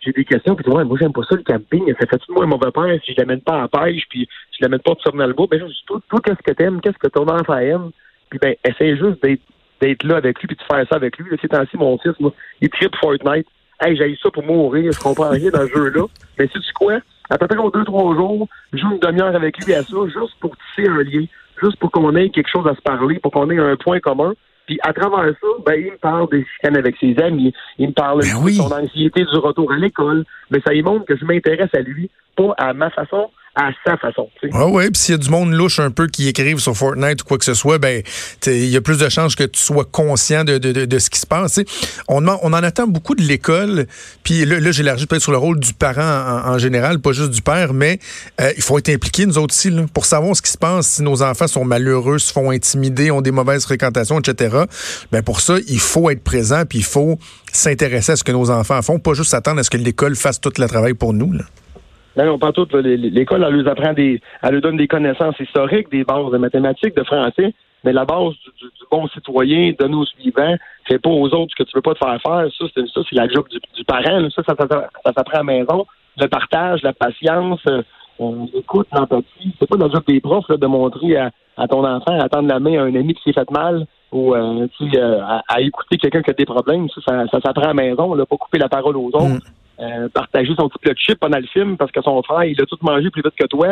j'ai 0.00 0.12
des 0.12 0.24
questions, 0.24 0.54
puis 0.54 0.64
moi, 0.68 0.84
moi, 0.84 0.98
j'aime 1.00 1.12
pas 1.12 1.22
ça, 1.28 1.36
le 1.36 1.42
camping. 1.42 1.86
Ça 1.98 2.06
fait 2.06 2.18
tout 2.18 2.32
moi 2.34 2.44
un 2.44 2.48
mauvais 2.48 2.70
père 2.70 2.98
si 3.04 3.12
je 3.12 3.20
l'amène 3.20 3.40
pas 3.40 3.62
à 3.62 3.68
pêche, 3.68 4.04
puis 4.08 4.28
si 4.50 4.58
je 4.58 4.64
l'amène 4.64 4.80
pas 4.80 4.94
sur 5.00 5.16
le 5.16 5.32
bois? 5.32 5.46
Ben, 5.50 5.66
juste, 5.66 5.86
toi, 5.86 6.00
toi 6.08 6.20
qu'est-ce 6.24 6.42
que 6.42 6.52
t'aimes? 6.52 6.80
Qu'est-ce 6.80 6.98
que 6.98 7.08
ton 7.08 7.26
enfant 7.28 7.58
aime? 7.58 7.90
Puis 8.28 8.38
ben, 8.38 8.54
essaye 8.64 8.96
juste 8.96 9.22
d'être 9.22 9.42
d'être 9.80 10.04
là 10.04 10.16
avec 10.16 10.38
lui, 10.40 10.46
puis 10.46 10.56
de 10.56 10.62
faire 10.62 10.86
ça 10.88 10.96
avec 10.96 11.18
lui. 11.18 11.28
Là, 11.28 11.36
ces 11.42 11.48
temps-ci, 11.48 11.76
mon 11.76 11.98
fils, 11.98 12.12
moi, 12.20 12.32
il 12.60 12.68
tripe 12.68 12.94
Fortnite. 12.96 13.48
Hey, 13.80 13.96
j'ai 13.96 14.16
ça 14.22 14.30
pour 14.30 14.44
mourir, 14.44 14.92
je 14.92 14.98
comprends 15.00 15.30
rien 15.30 15.50
dans 15.50 15.66
ce 15.66 15.74
jeu-là. 15.74 16.06
Mais 16.38 16.46
sais-tu 16.46 16.72
quoi? 16.74 17.00
à 17.32 17.38
peu 17.38 17.46
près 17.46 17.58
aux 17.58 17.70
deux, 17.70 17.84
trois 17.84 18.14
jours, 18.14 18.46
joue 18.74 18.92
une 18.92 18.98
demi-heure 18.98 19.34
avec 19.34 19.56
lui 19.64 19.72
à 19.74 19.82
ça, 19.82 19.96
juste 20.06 20.34
pour 20.40 20.54
tisser 20.56 20.88
un 20.88 21.02
lien, 21.02 21.24
juste 21.62 21.78
pour 21.78 21.90
qu'on 21.90 22.14
ait 22.14 22.28
quelque 22.28 22.50
chose 22.50 22.66
à 22.66 22.74
se 22.74 22.82
parler, 22.82 23.18
pour 23.20 23.32
qu'on 23.32 23.48
ait 23.50 23.58
un 23.58 23.76
point 23.76 24.00
commun. 24.00 24.34
Puis 24.66 24.78
à 24.82 24.92
travers 24.92 25.32
ça, 25.40 25.48
ben, 25.64 25.74
il 25.76 25.92
me 25.92 25.96
parle 25.96 26.28
des 26.30 26.44
chicanes 26.44 26.76
avec 26.76 26.96
ses 27.00 27.18
amis, 27.20 27.52
il 27.78 27.88
me 27.88 27.92
parle 27.92 28.20
ben 28.20 28.44
de 28.44 28.50
son 28.50 28.70
anxiété 28.70 29.24
du 29.24 29.36
retour 29.36 29.72
à 29.72 29.76
l'école. 29.76 30.24
Mais 30.50 30.60
ça 30.64 30.74
y 30.74 30.82
montre 30.82 31.06
que 31.06 31.16
je 31.16 31.24
m'intéresse 31.24 31.74
à 31.74 31.80
lui, 31.80 32.10
pas 32.36 32.54
à 32.58 32.74
ma 32.74 32.90
façon, 32.90 33.30
à 33.54 33.70
sa 33.84 33.98
façon. 33.98 34.28
Ah 34.52 34.66
ouais, 34.66 34.90
puis 34.90 35.00
s'il 35.00 35.12
y 35.12 35.14
a 35.14 35.18
du 35.18 35.28
monde 35.28 35.52
louche 35.52 35.78
un 35.78 35.90
peu 35.90 36.06
qui 36.06 36.26
écrive 36.26 36.58
sur 36.58 36.74
Fortnite 36.74 37.20
ou 37.20 37.24
quoi 37.26 37.36
que 37.36 37.44
ce 37.44 37.52
soit, 37.52 37.78
ben 37.78 38.02
il 38.46 38.68
y 38.68 38.76
a 38.76 38.80
plus 38.80 38.98
de 38.98 39.08
chances 39.10 39.34
que 39.34 39.44
tu 39.44 39.60
sois 39.60 39.84
conscient 39.84 40.44
de, 40.44 40.56
de, 40.56 40.86
de, 40.86 40.98
ce 40.98 41.10
qui 41.10 41.20
se 41.20 41.26
passe. 41.26 41.60
On, 42.08 42.26
on 42.26 42.52
en 42.52 42.52
attend 42.54 42.86
beaucoup 42.86 43.14
de 43.14 43.22
l'école, 43.22 43.86
puis 44.22 44.46
là, 44.46 44.58
là 44.58 44.72
j'élargis 44.72 45.06
peut-être 45.06 45.22
sur 45.22 45.32
le 45.32 45.38
rôle 45.38 45.60
du 45.60 45.74
parent 45.74 46.42
en, 46.46 46.56
général, 46.58 46.98
pas 47.00 47.12
juste 47.12 47.30
du 47.30 47.42
père, 47.42 47.74
mais 47.74 47.98
euh, 48.40 48.52
il 48.56 48.62
faut 48.62 48.78
être 48.78 48.88
impliqué, 48.88 49.26
nous 49.26 49.36
autres 49.36 49.54
aussi, 49.54 49.70
là, 49.70 49.84
pour 49.92 50.06
savoir 50.06 50.34
ce 50.34 50.40
qui 50.40 50.50
se 50.50 50.58
passe 50.58 50.86
si 50.86 51.02
nos 51.02 51.22
enfants 51.22 51.46
sont 51.46 51.64
malheureux, 51.64 52.18
se 52.18 52.32
font 52.32 52.50
intimider, 52.50 53.10
ont 53.10 53.20
des 53.20 53.32
mauvaises 53.32 53.64
fréquentations, 53.64 54.18
etc. 54.18 54.64
Ben 55.10 55.22
pour 55.22 55.40
ça, 55.40 55.56
il 55.68 55.80
faut 55.80 56.08
être 56.08 56.22
présent, 56.22 56.62
puis 56.66 56.78
il 56.78 56.84
faut 56.84 57.18
s'intéresser 57.52 58.12
à 58.12 58.16
ce 58.16 58.24
que 58.24 58.32
nos 58.32 58.50
enfants 58.50 58.80
font, 58.80 58.98
pas 58.98 59.12
juste 59.12 59.30
s'attendre 59.30 59.60
à 59.60 59.62
ce 59.62 59.70
que 59.70 59.76
l'école 59.76 60.16
fasse 60.16 60.40
tout 60.40 60.52
le 60.56 60.66
travail 60.66 60.94
pour 60.94 61.12
nous. 61.12 61.32
Là. 61.32 61.44
Non, 62.16 62.32
on 62.32 62.38
parle 62.38 62.52
tout. 62.52 62.68
L'école, 62.74 63.44
elle 63.46 63.54
leur 63.56 63.72
apprend 63.72 63.92
des, 63.92 64.20
elle 64.42 64.52
leur 64.52 64.60
donne 64.60 64.76
des 64.76 64.88
connaissances 64.88 65.38
historiques, 65.40 65.90
des 65.90 66.04
bases 66.04 66.30
de 66.30 66.38
mathématiques, 66.38 66.96
de 66.96 67.04
français, 67.04 67.54
mais 67.84 67.92
la 67.92 68.04
base 68.04 68.34
du, 68.60 68.68
bon 68.90 69.08
citoyen, 69.08 69.72
de 69.78 69.86
nos 69.86 70.04
suivants, 70.04 70.54
c'est 70.88 71.00
pas 71.00 71.10
aux 71.10 71.28
autres 71.28 71.52
ce 71.56 71.62
que 71.62 71.68
tu 71.68 71.72
veux 71.74 71.82
pas 71.82 71.94
te 71.94 71.98
faire 71.98 72.20
faire. 72.20 72.46
Ça, 72.58 72.64
c'est 72.74 72.86
ça, 72.88 73.00
c'est 73.08 73.16
la 73.16 73.28
job 73.28 73.46
du, 73.48 73.84
parent. 73.84 74.28
Ça, 74.30 74.42
ça, 74.46 74.54
ça, 74.58 75.12
s'apprend 75.16 75.40
à 75.40 75.42
maison. 75.42 75.86
Le 76.18 76.26
partage, 76.28 76.82
la 76.82 76.92
patience, 76.92 77.60
euh, 77.68 77.82
l'écoute, 78.52 78.88
l'empathie. 78.92 79.54
C'est 79.58 79.68
pas 79.68 79.76
dans 79.76 79.86
le 79.86 79.92
job 79.92 80.04
des 80.06 80.20
profs 80.20 80.48
là, 80.48 80.56
de 80.56 80.66
montrer 80.66 81.16
à, 81.16 81.68
ton 81.68 81.84
enfant 81.84 82.18
à 82.18 82.28
tendre 82.28 82.48
la 82.48 82.60
main 82.60 82.78
à 82.78 82.82
un 82.82 82.94
ami 82.94 83.14
qui 83.14 83.22
s'est 83.24 83.32
fait 83.32 83.50
mal 83.50 83.86
ou 84.12 84.34
euh, 84.34 84.66
euh, 84.94 85.20
à, 85.48 85.60
écouter 85.60 85.96
quelqu'un 85.96 86.22
qui 86.22 86.30
a 86.30 86.34
des 86.34 86.44
problèmes. 86.44 86.86
Ça, 86.90 87.24
ça, 87.30 87.40
s'apprend 87.40 87.70
à 87.70 87.74
maison. 87.74 88.14
Là, 88.14 88.26
pas 88.26 88.36
couper 88.36 88.58
la 88.58 88.68
parole 88.68 88.96
aux 88.96 89.08
autres. 89.08 89.24
Mm. 89.24 89.40
Euh, 89.80 90.08
partager 90.10 90.54
son 90.54 90.68
petit 90.68 90.78
plat 90.78 90.92
de 90.92 90.98
chip 90.98 91.18
pendant 91.18 91.38
le 91.38 91.76
parce 91.76 91.90
que 91.90 92.02
son 92.02 92.22
frère, 92.22 92.44
il 92.44 92.60
a 92.60 92.66
tout 92.66 92.76
mangé 92.82 93.10
plus 93.10 93.22
vite 93.22 93.34
que 93.38 93.46
toi. 93.46 93.68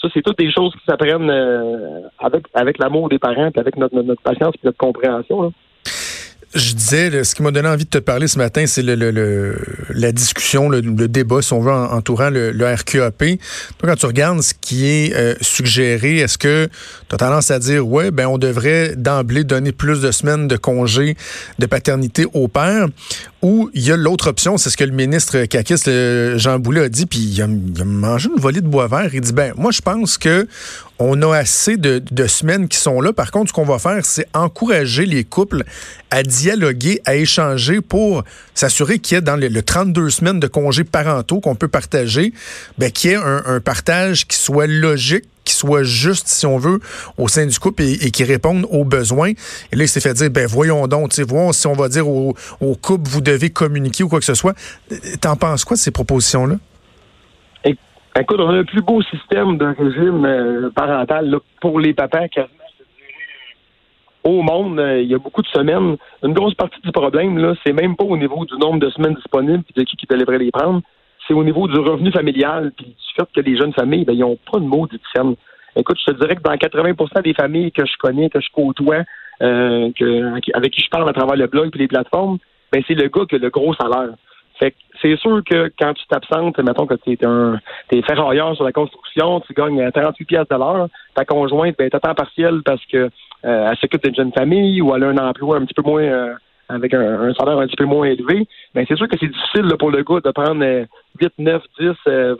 Ça, 0.00 0.08
c'est 0.12 0.22
toutes 0.22 0.38
des 0.38 0.52
choses 0.52 0.72
qui 0.74 0.84
s'apprennent 0.86 1.30
euh, 1.30 2.02
avec, 2.18 2.44
avec 2.54 2.78
l'amour 2.78 3.08
des 3.08 3.18
parents 3.18 3.50
et 3.52 3.58
avec 3.58 3.76
notre, 3.76 4.00
notre, 4.00 4.22
patience 4.22 4.54
et 4.56 4.66
notre 4.66 4.76
compréhension. 4.76 5.52
Je 6.54 6.72
disais, 6.72 7.24
ce 7.24 7.34
qui 7.34 7.42
m'a 7.42 7.50
donné 7.50 7.68
envie 7.68 7.84
de 7.84 7.90
te 7.90 7.98
parler 7.98 8.26
ce 8.26 8.38
matin, 8.38 8.64
c'est 8.66 8.82
le, 8.82 9.58
la 9.90 10.12
discussion, 10.12 10.70
le, 10.70 10.80
débat, 10.80 11.42
si 11.42 11.52
on 11.52 11.60
veut, 11.60 11.70
entourant 11.70 12.30
le, 12.30 12.74
RQAP. 12.74 13.18
Toi, 13.18 13.88
quand 13.90 13.96
tu 13.96 14.06
regardes 14.06 14.40
ce 14.40 14.54
qui 14.58 14.86
est 14.86 15.14
euh, 15.14 15.34
suggéré, 15.42 16.18
est-ce 16.18 16.38
que 16.38 16.68
tu 17.08 17.14
as 17.14 17.18
tendance 17.18 17.50
à 17.50 17.58
dire, 17.58 17.86
ouais, 17.86 18.10
ben 18.10 18.26
on 18.26 18.38
devrait 18.38 18.94
d'emblée 18.96 19.44
donner 19.44 19.72
plus 19.72 20.00
de 20.00 20.10
semaines 20.10 20.48
de 20.48 20.56
congé 20.56 21.16
de 21.58 21.66
paternité 21.66 22.26
au 22.32 22.48
père, 22.48 22.86
ou 23.42 23.70
il 23.74 23.82
y 23.82 23.92
a 23.92 23.96
l'autre 23.96 24.28
option, 24.28 24.56
c'est 24.56 24.70
ce 24.70 24.76
que 24.76 24.84
le 24.84 24.92
ministre 24.92 25.44
Kakis, 25.44 25.82
Jean 26.38 26.58
Boulet, 26.58 26.84
a 26.84 26.88
dit, 26.88 27.04
puis 27.04 27.20
il 27.20 27.42
a, 27.42 27.46
mangé 27.84 28.30
une 28.34 28.40
volée 28.40 28.62
de 28.62 28.66
bois 28.66 28.88
vert. 28.88 29.10
Il 29.12 29.20
dit, 29.20 29.32
ben 29.32 29.52
moi, 29.56 29.70
je 29.70 29.80
pense 29.80 30.18
que 30.18 30.48
on 30.98 31.22
a 31.22 31.36
assez 31.36 31.76
de, 31.76 32.26
semaines 32.26 32.68
qui 32.68 32.78
sont 32.78 33.00
là. 33.00 33.12
Par 33.12 33.30
contre, 33.30 33.48
ce 33.48 33.52
qu'on 33.52 33.64
va 33.64 33.78
faire, 33.78 34.04
c'est 34.04 34.26
encourager 34.34 35.06
les 35.06 35.24
couples 35.24 35.64
à 36.10 36.22
dialoguer, 36.22 37.00
à 37.04 37.14
échanger 37.14 37.80
pour 37.80 38.24
s'assurer 38.54 38.98
qu'il 38.98 39.16
y 39.16 39.18
ait 39.18 39.22
dans 39.22 39.36
le, 39.36 39.62
32 39.62 40.10
semaines 40.10 40.40
de 40.40 40.46
congés 40.46 40.84
parentaux 40.84 41.40
qu'on 41.40 41.54
peut 41.54 41.68
partager, 41.68 42.32
ben, 42.78 42.90
qu'il 42.90 43.10
y 43.10 43.14
ait 43.14 43.16
un, 43.16 43.60
partage 43.60 44.26
qui 44.26 44.36
soit 44.36 44.66
logique, 44.66 45.24
qui 45.44 45.54
soit 45.54 45.82
juste, 45.82 46.28
si 46.28 46.46
on 46.46 46.58
veut, 46.58 46.80
au 47.16 47.28
sein 47.28 47.46
du 47.46 47.58
couple 47.58 47.82
et, 47.82 48.10
qui 48.10 48.24
réponde 48.24 48.66
aux 48.70 48.84
besoins. 48.84 49.32
Et 49.72 49.76
là, 49.76 49.84
il 49.84 49.88
s'est 49.88 50.00
fait 50.00 50.14
dire, 50.14 50.30
ben 50.30 50.46
voyons 50.46 50.86
donc, 50.88 51.18
voyons 51.20 51.52
si 51.52 51.66
on 51.66 51.74
va 51.74 51.88
dire 51.88 52.08
au, 52.08 52.34
au 52.60 52.74
couple, 52.74 53.08
vous 53.08 53.20
devez 53.20 53.50
communiquer 53.50 54.02
ou 54.02 54.08
quoi 54.08 54.18
que 54.18 54.26
ce 54.26 54.34
soit. 54.34 54.54
T'en 55.20 55.36
penses 55.36 55.64
quoi 55.64 55.76
de 55.76 55.80
ces 55.80 55.90
propositions-là? 55.90 56.56
Écoute, 58.16 58.40
on 58.40 58.48
a 58.48 58.56
le 58.56 58.64
plus 58.64 58.82
beau 58.82 59.00
système 59.02 59.58
de 59.58 59.66
régime 59.66 60.24
euh, 60.24 60.70
parental 60.70 61.38
pour 61.60 61.78
les 61.78 61.94
papas 61.94 62.26
au 64.24 64.42
monde. 64.42 64.80
Euh, 64.80 65.02
il 65.02 65.08
y 65.08 65.14
a 65.14 65.18
beaucoup 65.18 65.42
de 65.42 65.48
semaines. 65.48 65.96
Une 66.22 66.32
grosse 66.32 66.54
partie 66.54 66.80
du 66.80 66.90
problème, 66.90 67.38
là, 67.38 67.54
c'est 67.64 67.72
même 67.72 67.96
pas 67.96 68.04
au 68.04 68.16
niveau 68.16 68.44
du 68.44 68.56
nombre 68.58 68.80
de 68.80 68.90
semaines 68.90 69.14
disponibles 69.14 69.62
et 69.70 69.80
de 69.80 69.84
qui 69.84 69.96
qui 69.96 70.06
devrait 70.06 70.38
les 70.38 70.50
prendre. 70.50 70.82
C'est 71.26 71.34
au 71.34 71.44
niveau 71.44 71.68
du 71.68 71.78
revenu 71.78 72.10
familial 72.10 72.72
puis 72.76 72.86
du 72.86 73.14
fait 73.14 73.28
que 73.34 73.40
les 73.40 73.56
jeunes 73.56 73.72
familles, 73.72 74.04
ben, 74.04 74.14
ils 74.14 74.20
n'ont 74.20 74.38
pas 74.50 74.58
de 74.58 74.64
mot 74.64 74.88
scène. 75.14 75.34
Écoute, 75.76 75.98
je 76.00 76.12
te 76.12 76.18
dirais 76.18 76.36
que 76.36 76.42
dans 76.42 76.54
80% 76.54 77.22
des 77.22 77.34
familles 77.34 77.70
que 77.70 77.86
je 77.86 77.96
connais, 77.98 78.30
que 78.30 78.40
je 78.40 78.48
côtoie, 78.52 79.04
euh, 79.42 79.90
avec 80.54 80.72
qui 80.72 80.82
je 80.82 80.90
parle 80.90 81.08
à 81.08 81.12
travers 81.12 81.36
le 81.36 81.46
blog 81.46 81.70
et 81.74 81.78
les 81.78 81.88
plateformes, 81.88 82.38
ben, 82.72 82.82
c'est 82.88 82.94
le 82.94 83.08
gars 83.08 83.26
qui 83.28 83.36
a 83.36 83.38
le 83.38 83.50
gros 83.50 83.74
salaire. 83.74 84.14
Fait 84.58 84.74
c'est 85.00 85.16
sûr 85.16 85.42
que 85.44 85.70
quand 85.78 85.94
tu 85.94 86.04
t'absentes, 86.08 86.58
mettons 86.58 86.86
que 86.86 86.94
tu 86.94 87.12
es 87.12 87.24
un 87.24 87.60
t'es 87.88 88.02
ferrailleur 88.02 88.54
sur 88.56 88.64
la 88.64 88.72
construction, 88.72 89.40
tu 89.40 89.54
gagnes 89.54 89.90
38 89.92 90.24
pièces 90.24 90.48
de 90.48 90.56
l'heure, 90.56 90.88
ta 91.14 91.24
conjointe 91.24 91.76
ben, 91.78 91.86
est 91.86 91.94
à 91.94 92.00
temps 92.00 92.14
partiel 92.14 92.62
parce 92.64 92.84
que 92.86 93.08
euh, 93.44 93.68
elle 93.70 93.76
s'occupe 93.76 94.02
d'une 94.02 94.14
jeune 94.14 94.32
famille 94.32 94.82
ou 94.82 94.94
elle 94.94 95.04
a 95.04 95.08
un 95.08 95.18
emploi 95.18 95.58
un 95.58 95.64
petit 95.64 95.74
peu 95.74 95.82
moins 95.82 96.02
euh, 96.02 96.34
avec 96.68 96.92
un, 96.92 97.32
salaire 97.34 97.58
un 97.58 97.66
petit 97.66 97.76
peu 97.76 97.84
moins 97.84 98.06
élevé, 98.06 98.46
ben 98.74 98.84
c'est 98.88 98.96
sûr 98.96 99.08
que 99.08 99.16
c'est 99.18 99.28
difficile 99.28 99.72
pour 99.78 99.90
le 99.90 100.02
gars 100.02 100.20
de 100.22 100.30
prendre 100.32 100.86
8, 101.20 101.32
9, 101.38 101.62
10, 101.78 101.86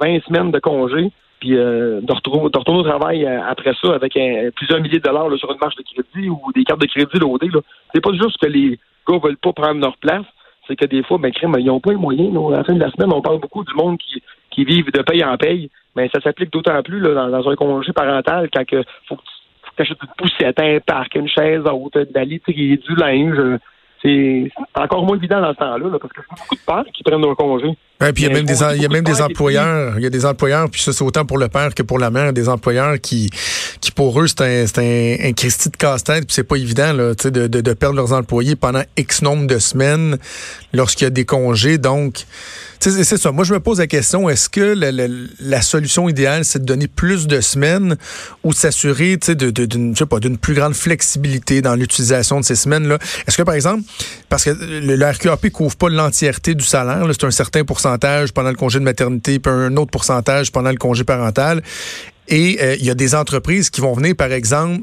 20 0.01 0.21
semaines 0.27 0.51
de 0.51 0.59
congé 0.59 1.11
puis 1.41 1.57
euh, 1.57 2.01
de, 2.01 2.13
retrouver, 2.13 2.51
de 2.51 2.59
retourner 2.59 2.81
au 2.81 2.83
travail 2.83 3.25
après 3.27 3.73
ça 3.81 3.95
avec 3.95 4.19
plusieurs 4.57 4.81
milliers 4.81 4.99
de 4.99 5.05
dollars 5.05 5.31
sur 5.39 5.53
une 5.53 5.59
marche 5.61 5.77
de 5.77 5.85
crédit 5.85 6.29
ou 6.29 6.41
des 6.53 6.65
cartes 6.65 6.81
de 6.81 6.87
crédit 6.87 7.19
loadées. 7.21 7.51
C'est 7.95 8.03
pas 8.03 8.13
juste 8.13 8.39
que 8.39 8.49
les 8.49 8.79
gars 9.09 9.19
veulent 9.23 9.37
pas 9.37 9.53
prendre 9.53 9.81
leur 9.81 9.97
place, 9.99 10.27
c'est 10.69 10.77
que 10.77 10.85
des 10.85 11.03
fois, 11.03 11.19
ben, 11.19 11.33
crème, 11.33 11.55
ils 11.59 11.65
n'ont 11.65 11.81
pas 11.81 11.91
les 11.91 11.97
moyens. 11.97 12.37
À 12.53 12.57
la 12.59 12.65
fin 12.65 12.75
de 12.75 12.81
la 12.81 12.91
semaine, 12.91 13.13
on 13.13 13.23
parle 13.23 13.41
beaucoup 13.41 13.65
du 13.65 13.75
monde 13.75 13.99
qui, 13.99 14.23
qui 14.51 14.65
de 14.65 15.03
paye 15.03 15.25
en 15.25 15.37
paye. 15.37 15.71
Mais 15.97 16.09
ça 16.15 16.21
s'applique 16.21 16.53
d'autant 16.53 16.81
plus 16.83 17.01
là, 17.01 17.29
dans, 17.29 17.49
un 17.49 17.57
congé 17.57 17.93
parental 17.93 18.49
quand 18.53 18.63
il 18.71 18.85
faut 19.09 19.17
que 19.17 19.23
tu 19.77 19.83
achètes 19.83 19.99
une 20.03 20.09
poussette, 20.17 20.61
un 20.61 20.79
parc, 20.81 21.15
une 21.15 21.29
chaise 21.29 21.63
haute, 21.67 21.95
de 21.95 22.09
la 22.15 22.25
du 22.25 22.95
linge 22.97 23.59
c'est 24.02 24.50
encore 24.75 25.05
moins 25.05 25.17
évident 25.17 25.40
dans 25.40 25.52
ce 25.52 25.59
temps-là, 25.59 25.99
parce 25.99 26.12
que 26.12 26.21
c'est 26.21 26.40
beaucoup 26.40 26.55
de 26.55 26.61
pères 26.67 26.93
qui 26.95 27.02
prennent 27.02 27.21
leur 27.21 27.37
congé. 27.37 27.67
Ouais, 28.00 28.12
puis 28.12 28.25
il 28.25 28.28
y 28.28 28.31
a 28.31 28.35
même 28.35 28.47
des, 28.47 28.62
il 28.76 28.83
y 28.83 28.87
a 28.87 28.88
même 28.88 29.05
des 29.05 29.21
employeurs, 29.21 29.95
il 29.99 30.05
y 30.05 30.07
a 30.07 30.11
des 30.11 30.25
employeurs, 30.25 30.71
puis 30.71 30.81
ça 30.81 30.93
c'est 30.93 31.02
autant 31.02 31.25
pour 31.25 31.38
le 31.38 31.49
père 31.49 31.75
que 31.75 31.83
pour 31.83 31.99
la 31.99 32.11
mère, 32.11 32.33
des 32.33 32.49
employeurs 32.49 33.00
qui, 33.00 33.28
qui 33.81 33.90
pour 33.90 34.21
eux 34.21 34.28
c'est 34.28 34.43
un, 34.43 34.67
c'est 34.67 34.78
un, 34.78 35.28
un 35.28 35.33
Christie 35.33 35.71
de 35.71 35.76
casse-tête, 35.76 36.26
puis 36.26 36.35
c'est 36.35 36.45
pas 36.45 36.57
évident 36.57 36.93
là, 36.93 37.14
de, 37.14 37.47
de, 37.49 37.61
de 37.61 37.73
perdre 37.73 37.97
leurs 37.97 38.12
employés 38.12 38.55
pendant 38.55 38.83
X 38.97 39.23
nombre 39.23 39.49
de 39.49 39.59
semaines 39.59 40.17
lorsqu'il 40.73 41.05
y 41.05 41.09
a 41.09 41.11
des 41.11 41.25
congés, 41.25 41.78
donc 41.78 42.25
c'est 42.80 43.16
ça. 43.16 43.32
Moi, 43.32 43.44
je 43.44 43.54
me 43.54 43.61
pose 43.61 43.78
la 43.78 43.87
question, 43.87 44.28
est-ce 44.28 44.49
que 44.49 44.75
la, 45.40 45.62
solution 45.62 46.08
idéale, 46.08 46.44
c'est 46.44 46.61
de 46.61 46.64
donner 46.64 46.88
plus 46.88 47.26
de 47.26 47.40
semaines 47.40 47.97
ou 48.44 48.50
de 48.50 48.56
s'assurer 48.56 49.16
d'une 49.16 50.38
plus 50.38 50.54
grande 50.54 50.75
flexibilité 50.75 51.62
dans 51.62 51.75
l'utilisation 51.75 52.40
de 52.40 52.44
ces 52.44 52.56
semaines-là? 52.56 52.99
Est-ce 53.26 53.37
que, 53.37 53.42
par 53.42 53.54
exemple, 53.54 53.82
parce 54.28 54.44
que 54.44 54.50
le, 54.50 54.97
le 54.97 55.06
RQAP 55.06 55.50
couvre 55.50 55.76
pas 55.76 55.88
l'entièreté 55.88 56.54
du 56.54 56.64
salaire, 56.64 57.04
c'est 57.11 57.25
un 57.25 57.30
certain 57.30 57.64
pourcentage 57.64 58.32
pendant 58.32 58.50
le 58.50 58.56
congé 58.56 58.78
de 58.78 58.85
maternité, 58.85 59.38
puis 59.38 59.52
un 59.52 59.76
autre 59.76 59.90
pourcentage 59.90 60.52
pendant 60.52 60.70
le 60.70 60.76
congé 60.76 61.04
parental, 61.04 61.62
et 62.28 62.58
euh, 62.61 62.76
il 62.78 62.85
y 62.85 62.90
a 62.90 62.94
des 62.94 63.14
entreprises 63.14 63.70
qui 63.70 63.80
vont 63.80 63.94
venir, 63.94 64.14
par 64.14 64.32
exemple, 64.32 64.82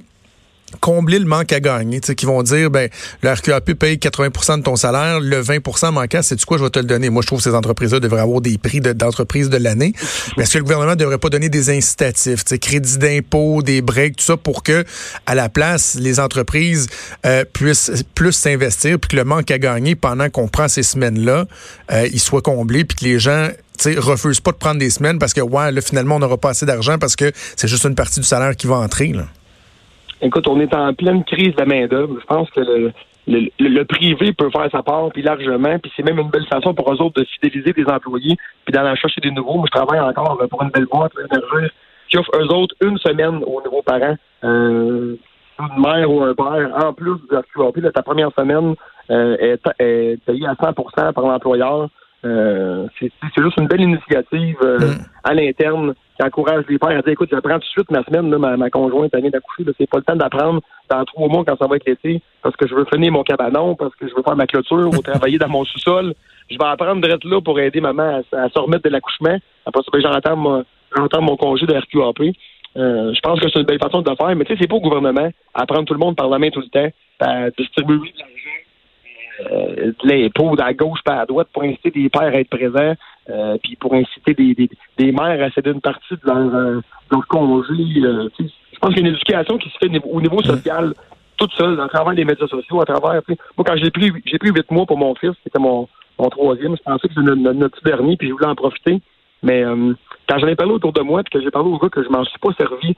combler 0.79 1.19
le 1.19 1.25
manque 1.25 1.51
à 1.53 1.59
gagner, 1.59 1.99
qui 1.99 2.25
vont 2.25 2.43
dire, 2.43 2.69
ben, 2.69 2.89
le 3.21 3.31
RQAP 3.31 3.73
paye 3.73 3.97
80% 3.97 4.59
de 4.59 4.63
ton 4.63 4.75
salaire, 4.75 5.19
le 5.19 5.41
20% 5.41 5.91
manquant, 5.91 6.21
c'est 6.21 6.35
du 6.35 6.45
quoi 6.45 6.57
je 6.57 6.63
vais 6.63 6.69
te 6.69 6.79
le 6.79 6.85
donner. 6.85 7.09
Moi, 7.09 7.21
je 7.21 7.27
trouve 7.27 7.39
que 7.39 7.43
ces 7.43 7.55
entreprises-là 7.55 7.99
devraient 7.99 8.21
avoir 8.21 8.41
des 8.41 8.57
prix 8.57 8.81
d'entreprise 8.81 9.49
de, 9.49 9.57
l'année. 9.57 9.93
Mais 10.37 10.43
est-ce 10.43 10.53
que 10.53 10.57
le 10.57 10.63
gouvernement 10.63 10.91
ne 10.91 10.95
devrait 10.95 11.17
pas 11.17 11.29
donner 11.29 11.49
des 11.49 11.69
incitatifs, 11.69 12.43
crédits 12.59 12.97
d'impôt, 12.97 13.61
des 13.61 13.81
breaks, 13.81 14.17
tout 14.17 14.25
ça, 14.25 14.37
pour 14.37 14.63
que, 14.63 14.83
à 15.25 15.35
la 15.35 15.49
place, 15.49 15.95
les 15.95 16.19
entreprises 16.19 16.87
euh, 17.25 17.45
puissent 17.45 17.91
plus 18.15 18.33
s'investir, 18.33 18.99
puis 18.99 19.09
que 19.09 19.15
le 19.15 19.23
manque 19.23 19.49
à 19.51 19.57
gagner 19.57 19.95
pendant 19.95 20.29
qu'on 20.29 20.47
prend 20.47 20.67
ces 20.67 20.83
semaines-là, 20.83 21.45
euh, 21.91 22.07
il 22.11 22.19
soit 22.19 22.41
comblé, 22.41 22.83
puis 22.83 22.97
que 22.97 23.05
les 23.05 23.19
gens 23.19 23.49
ne 23.85 23.99
refusent 23.99 24.39
pas 24.39 24.51
de 24.51 24.57
prendre 24.57 24.79
des 24.79 24.89
semaines 24.89 25.19
parce 25.19 25.33
que, 25.33 25.41
ouais, 25.41 25.71
là, 25.71 25.81
finalement, 25.81 26.15
on 26.15 26.19
n'aura 26.19 26.37
pas 26.37 26.49
assez 26.49 26.65
d'argent 26.65 26.97
parce 26.97 27.15
que 27.15 27.31
c'est 27.55 27.67
juste 27.67 27.85
une 27.85 27.95
partie 27.95 28.19
du 28.19 28.25
salaire 28.25 28.55
qui 28.55 28.67
va 28.67 28.75
entrer. 28.75 29.07
Là. 29.07 29.25
Écoute, 30.21 30.47
on 30.47 30.59
est 30.59 30.73
en 30.73 30.93
pleine 30.93 31.23
crise 31.23 31.55
de 31.55 31.63
main-d'œuvre. 31.63 32.17
Je 32.19 32.25
pense 32.25 32.49
que 32.51 32.61
le, 32.61 32.91
le, 33.27 33.83
privé 33.83 34.33
peut 34.33 34.49
faire 34.49 34.69
sa 34.71 34.83
part, 34.83 35.09
puis 35.11 35.21
largement, 35.21 35.77
puis 35.79 35.91
c'est 35.95 36.03
même 36.03 36.19
une 36.19 36.29
belle 36.29 36.47
façon 36.47 36.73
pour 36.73 36.91
eux 36.93 37.01
autres 37.01 37.21
de 37.21 37.25
fidéliser 37.25 37.73
des 37.73 37.85
employés, 37.85 38.37
puis 38.63 38.73
d'aller 38.73 38.95
chercher 38.95 39.21
des 39.21 39.31
nouveaux. 39.31 39.55
Moi, 39.55 39.65
je 39.71 39.77
travaille 39.77 39.99
encore 39.99 40.39
pour 40.49 40.61
une 40.63 40.69
belle 40.69 40.85
boîte, 40.85 41.11
l'énergie, 41.17 41.71
qui 42.09 42.17
offre 42.17 42.31
eux 42.35 42.53
autres 42.53 42.75
une 42.81 42.97
semaine 42.99 43.43
aux 43.43 43.61
nouveaux 43.63 43.81
parents, 43.81 44.15
euh, 44.43 45.15
une 45.59 45.81
mère 45.81 46.11
ou 46.11 46.21
un 46.23 46.33
père, 46.33 46.71
en 46.85 46.93
plus 46.93 47.15
de 47.29 47.81
la 47.81 47.91
ta 47.91 48.03
première 48.03 48.31
semaine 48.37 48.75
euh, 49.09 49.37
est, 49.39 49.61
est 49.79 50.23
payée 50.25 50.47
à 50.47 50.53
100% 50.53 51.13
par 51.13 51.25
l'employeur. 51.25 51.89
Euh, 52.25 52.87
c'est 52.99 53.11
juste 53.37 53.57
une 53.57 53.67
belle 53.67 53.81
initiative 53.81 54.57
euh, 54.63 54.79
mm. 54.79 55.05
à 55.23 55.33
l'interne 55.33 55.93
qui 56.15 56.25
encourage 56.25 56.65
les 56.69 56.77
pères 56.77 56.97
à 56.97 57.01
dire 57.01 57.13
écoute, 57.13 57.29
je 57.31 57.39
prends 57.39 57.55
tout 57.55 57.59
de 57.59 57.65
suite 57.65 57.91
ma 57.91 58.03
semaine, 58.03 58.29
là, 58.29 58.37
ma, 58.37 58.57
ma 58.57 58.69
conjointe 58.69 59.15
vient 59.15 59.29
d'accoucher, 59.29 59.63
c'est 59.77 59.89
pas 59.89 59.97
le 59.97 60.03
temps 60.03 60.15
d'apprendre 60.15 60.61
dans 60.89 61.03
trois 61.05 61.27
mois 61.27 61.43
quand 61.45 61.57
ça 61.57 61.67
va 61.67 61.75
être 61.75 61.85
l'été, 61.85 62.21
parce 62.41 62.55
que 62.55 62.67
je 62.67 62.75
veux 62.75 62.85
finir 62.85 63.11
mon 63.11 63.23
cabanon, 63.23 63.75
parce 63.75 63.95
que 63.95 64.07
je 64.07 64.15
veux 64.15 64.23
faire 64.23 64.35
ma 64.35 64.47
clôture 64.47 64.87
ou 64.87 65.01
travailler 65.01 65.37
dans 65.37 65.49
mon 65.49 65.65
sous-sol. 65.65 66.13
Je 66.49 66.57
vais 66.57 66.65
apprendre 66.65 67.01
d'être 67.01 67.25
là 67.25 67.41
pour 67.41 67.59
aider 67.59 67.81
maman 67.81 68.21
à, 68.31 68.49
se 68.49 68.59
remettre 68.59 68.83
de 68.83 68.89
l'accouchement. 68.89 69.37
Après 69.65 69.81
ça, 69.81 69.89
ben, 69.91 69.99
j'entends 70.01 70.37
mon, 70.37 70.65
mon 71.21 71.37
congé 71.37 71.65
de 71.65 71.73
RQAP. 71.73 72.35
Euh, 72.77 73.13
je 73.13 73.19
pense 73.21 73.39
que 73.39 73.49
c'est 73.49 73.59
une 73.59 73.65
belle 73.65 73.79
façon 73.79 74.01
de 74.01 74.09
le 74.09 74.15
faire, 74.15 74.35
mais 74.35 74.45
tu 74.45 74.53
sais, 74.53 74.59
c'est 74.61 74.67
pas 74.67 74.75
au 74.75 74.81
gouvernement 74.81 75.29
à 75.53 75.65
prendre 75.65 75.85
tout 75.85 75.93
le 75.93 75.99
monde 75.99 76.15
par 76.15 76.29
la 76.29 76.39
main 76.39 76.49
tout 76.49 76.59
le 76.59 76.67
temps, 76.67 76.89
à 77.19 77.49
distribuer 77.51 78.11
de 78.11 78.19
l'argent 78.19 78.35
euh, 79.51 79.91
de 80.03 80.07
l'impôt 80.07 80.55
à 80.59 80.73
gauche 80.73 81.01
pas 81.03 81.21
à 81.21 81.25
droite 81.25 81.47
pour 81.53 81.63
inciter 81.63 81.91
des 81.91 82.09
pères 82.09 82.21
à 82.21 82.39
être 82.39 82.49
présents, 82.49 82.95
euh, 83.29 83.57
puis 83.63 83.75
pour 83.75 83.93
inciter 83.93 84.33
des, 84.33 84.53
des, 84.53 84.69
des, 84.97 85.11
mères 85.11 85.41
à 85.43 85.49
céder 85.49 85.71
une 85.71 85.81
partie 85.81 86.13
de 86.13 86.19
leur, 86.25 86.37
euh, 86.37 86.81
leur 87.11 87.27
congé. 87.27 87.73
Euh, 87.97 88.29
je 88.39 88.79
pense 88.79 88.93
qu'il 88.93 89.03
y 89.03 89.05
a 89.05 89.09
une 89.09 89.15
éducation 89.15 89.57
qui 89.57 89.69
se 89.69 89.77
fait 89.79 89.91
au 90.03 90.21
niveau 90.21 90.41
social 90.43 90.93
toute 91.37 91.51
seule, 91.53 91.79
à 91.81 91.87
travers 91.87 92.13
les 92.13 92.23
médias 92.23 92.47
sociaux, 92.47 92.81
à 92.81 92.85
travers. 92.85 93.21
Moi, 93.27 93.65
quand 93.65 93.75
j'ai 93.77 93.89
pris 93.89 94.11
j'ai 94.25 94.37
pris 94.37 94.51
huit 94.51 94.69
mois 94.71 94.85
pour 94.85 94.97
mon 94.97 95.15
fils, 95.15 95.33
c'était 95.43 95.59
mon, 95.59 95.87
mon 96.19 96.29
troisième, 96.29 96.77
je 96.77 96.83
pensais 96.83 97.07
que 97.07 97.13
c'était 97.15 97.35
notre, 97.35 97.83
dernier, 97.83 98.15
puis 98.15 98.27
je 98.27 98.33
voulais 98.33 98.45
en 98.45 98.55
profiter. 98.55 99.01
Mais 99.41 99.63
quand 100.29 100.39
j'en 100.39 100.47
ai 100.47 100.55
parlé 100.55 100.73
autour 100.73 100.93
de 100.93 101.01
moi, 101.01 101.23
puis 101.23 101.39
que 101.39 101.43
j'ai 101.43 101.51
parlé 101.51 101.69
au 101.69 101.77
gars 101.77 101.89
que 101.89 102.03
je 102.03 102.09
m'en 102.09 102.23
suis 102.23 102.39
pas 102.39 102.53
servi 102.57 102.95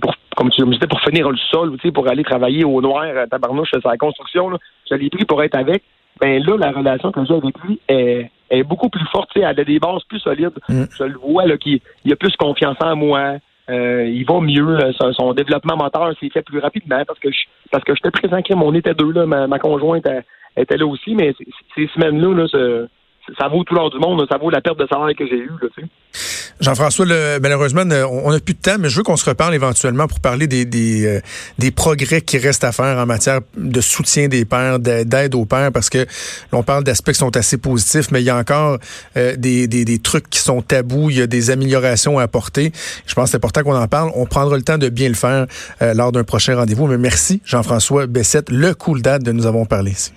pour, 0.00 0.14
comme 0.36 0.50
tu 0.50 0.64
me 0.64 0.72
disais, 0.72 0.86
pour 0.86 1.00
finir 1.00 1.28
le 1.28 1.36
sol, 1.50 1.76
pour 1.92 2.08
aller 2.08 2.22
travailler 2.22 2.64
au 2.64 2.80
noir 2.80 3.04
à 3.04 3.26
Tabarnouche, 3.26 3.70
c'est 3.72 3.84
la 3.84 3.96
construction, 3.96 4.50
là, 4.50 4.58
je 4.88 4.94
l'ai 4.94 5.10
pris 5.10 5.24
pour 5.24 5.42
être 5.42 5.56
avec. 5.56 5.82
Ben 6.20 6.42
là, 6.44 6.56
la 6.56 6.70
relation 6.72 7.12
que 7.12 7.24
j'ai 7.24 7.34
avec 7.34 7.58
lui 7.64 7.80
est, 7.88 8.30
est 8.50 8.62
beaucoup 8.62 8.88
plus 8.88 9.06
forte. 9.12 9.30
Elle 9.36 9.44
a 9.44 9.64
des 9.64 9.78
bases 9.78 10.02
plus 10.08 10.20
solides. 10.20 10.58
Mm. 10.68 10.84
Je 10.96 11.04
le 11.04 11.18
vois 11.18 11.46
là, 11.46 11.56
qu'il 11.56 11.80
il 12.04 12.12
a 12.12 12.16
plus 12.16 12.34
confiance 12.36 12.76
en 12.80 12.96
moi. 12.96 13.36
Euh, 13.70 14.06
il 14.06 14.24
va 14.24 14.40
mieux. 14.40 14.78
Son, 15.12 15.32
développement 15.34 15.76
moteur 15.76 16.12
s'est 16.18 16.30
fait 16.30 16.42
plus 16.42 16.58
rapidement 16.58 17.02
parce 17.06 17.18
que 17.18 17.30
je, 17.30 17.38
parce 17.70 17.84
que 17.84 17.94
j'étais 17.94 18.10
présent. 18.10 18.40
On 18.56 18.74
était 18.74 18.94
deux 18.94 19.12
là. 19.12 19.26
Ma, 19.26 19.46
ma 19.46 19.58
conjointe 19.58 20.08
était 20.56 20.76
là 20.76 20.86
aussi, 20.86 21.14
mais 21.14 21.34
ces 21.74 21.86
semaines-là, 21.88 22.34
là, 22.34 22.86
ça 23.38 23.48
vaut 23.48 23.64
tout 23.64 23.74
l'or 23.74 23.90
du 23.90 23.98
monde, 23.98 24.26
ça 24.30 24.38
vaut 24.38 24.50
la 24.50 24.60
perte 24.60 24.78
de 24.78 24.86
salaire 24.86 25.14
que 25.16 25.26
j'ai 25.26 25.38
eue. 25.38 25.50
Jean-François, 26.60 27.06
malheureusement, 27.40 27.82
on 28.10 28.32
n'a 28.32 28.40
plus 28.40 28.54
de 28.54 28.60
temps, 28.60 28.76
mais 28.78 28.88
je 28.88 28.96
veux 28.96 29.02
qu'on 29.04 29.16
se 29.16 29.28
reparle 29.28 29.54
éventuellement 29.54 30.08
pour 30.08 30.18
parler 30.18 30.46
des, 30.46 30.64
des, 30.64 31.06
euh, 31.06 31.20
des, 31.58 31.70
progrès 31.70 32.20
qui 32.20 32.38
restent 32.38 32.64
à 32.64 32.72
faire 32.72 32.98
en 32.98 33.06
matière 33.06 33.40
de 33.56 33.80
soutien 33.80 34.28
des 34.28 34.44
pères, 34.44 34.80
d'aide 34.80 35.34
aux 35.34 35.44
pères, 35.44 35.70
parce 35.70 35.88
que 35.88 36.06
l'on 36.52 36.62
parle 36.64 36.82
d'aspects 36.82 37.12
qui 37.12 37.18
sont 37.18 37.36
assez 37.36 37.58
positifs, 37.58 38.10
mais 38.10 38.22
il 38.22 38.24
y 38.24 38.30
a 38.30 38.36
encore 38.36 38.78
euh, 39.16 39.36
des, 39.36 39.68
des, 39.68 39.84
des, 39.84 39.98
trucs 40.00 40.28
qui 40.28 40.40
sont 40.40 40.60
tabous, 40.60 41.10
il 41.10 41.18
y 41.18 41.22
a 41.22 41.26
des 41.26 41.50
améliorations 41.50 42.18
à 42.18 42.22
apporter. 42.24 42.72
Je 43.06 43.14
pense 43.14 43.26
que 43.26 43.30
c'est 43.30 43.36
important 43.36 43.62
qu'on 43.62 43.76
en 43.76 43.88
parle. 43.88 44.10
On 44.14 44.26
prendra 44.26 44.56
le 44.56 44.62
temps 44.62 44.78
de 44.78 44.88
bien 44.88 45.08
le 45.08 45.14
faire 45.14 45.46
euh, 45.82 45.94
lors 45.94 46.10
d'un 46.10 46.24
prochain 46.24 46.56
rendez-vous. 46.56 46.86
Mais 46.86 46.98
merci, 46.98 47.40
Jean-François 47.44 48.06
Bessette, 48.06 48.50
le 48.50 48.74
cool 48.74 49.02
date 49.02 49.22
de 49.22 49.32
nous 49.32 49.46
avons 49.46 49.64
parlé 49.64 49.92
ici. 49.92 50.12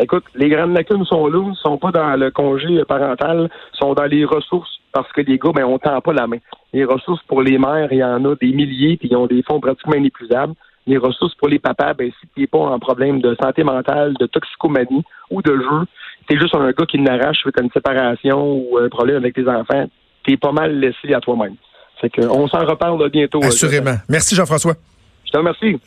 Écoute, 0.00 0.24
les 0.34 0.48
grandes 0.48 0.74
lacunes 0.74 1.04
sont 1.04 1.26
là, 1.28 1.52
sont 1.62 1.78
pas 1.78 1.92
dans 1.92 2.16
le 2.16 2.30
congé 2.30 2.84
parental, 2.84 3.48
sont 3.72 3.94
dans 3.94 4.04
les 4.04 4.24
ressources 4.24 4.80
parce 4.92 5.10
que 5.12 5.20
les 5.20 5.38
gars, 5.38 5.50
ben, 5.54 5.64
on 5.64 5.78
tend 5.78 6.00
pas 6.00 6.12
la 6.12 6.26
main. 6.26 6.38
Les 6.72 6.84
ressources 6.84 7.22
pour 7.28 7.42
les 7.42 7.58
mères, 7.58 7.88
il 7.92 7.98
y 7.98 8.04
en 8.04 8.24
a 8.24 8.34
des 8.36 8.52
milliers, 8.52 8.96
puis 8.96 9.08
ils 9.10 9.16
ont 9.16 9.26
des 9.26 9.42
fonds 9.42 9.60
pratiquement 9.60 9.94
inépuisables. 9.94 10.54
Les 10.86 10.98
ressources 10.98 11.34
pour 11.36 11.48
les 11.48 11.58
papas, 11.58 11.94
ben, 11.94 12.10
si 12.20 12.28
tu 12.34 12.40
n'es 12.40 12.46
pas 12.46 12.58
en 12.58 12.78
problème 12.78 13.20
de 13.20 13.36
santé 13.40 13.64
mentale, 13.64 14.14
de 14.18 14.26
toxicomanie 14.26 15.04
ou 15.30 15.42
de 15.42 15.52
jeu, 15.52 15.86
tu 16.28 16.36
es 16.36 16.40
juste 16.40 16.54
un 16.54 16.70
gars 16.70 16.86
qui 16.86 16.98
n'arrache 16.98 17.44
à 17.46 17.62
une 17.62 17.70
séparation 17.70 18.52
ou 18.52 18.78
un 18.78 18.88
problème 18.88 19.16
avec 19.16 19.34
tes 19.34 19.48
enfants, 19.48 19.86
tu 20.24 20.32
es 20.32 20.36
pas 20.36 20.52
mal 20.52 20.78
laissé 20.78 21.12
à 21.14 21.20
toi-même. 21.20 21.56
Fait 22.00 22.10
qu'on 22.10 22.48
s'en 22.48 22.64
reparle 22.64 23.08
bientôt. 23.10 23.42
Euh, 23.42 23.48
Assurément. 23.48 23.96
Merci 24.08 24.34
Jean-François. 24.34 24.74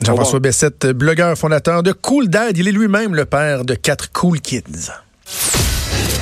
Jean-François 0.04 0.39
Bessette, 0.39 0.88
blogueur 0.88 1.38
fondateur 1.38 1.84
de 1.84 1.92
Cool 1.92 2.27
Dad. 2.27 2.58
Il 2.58 2.68
est 2.68 2.72
lui-même 2.72 3.16
le 3.16 3.25
père 3.25 3.66
de 3.66 3.75
quatre 3.75 4.12
Cool 4.12 4.42
Kids. 4.42 4.92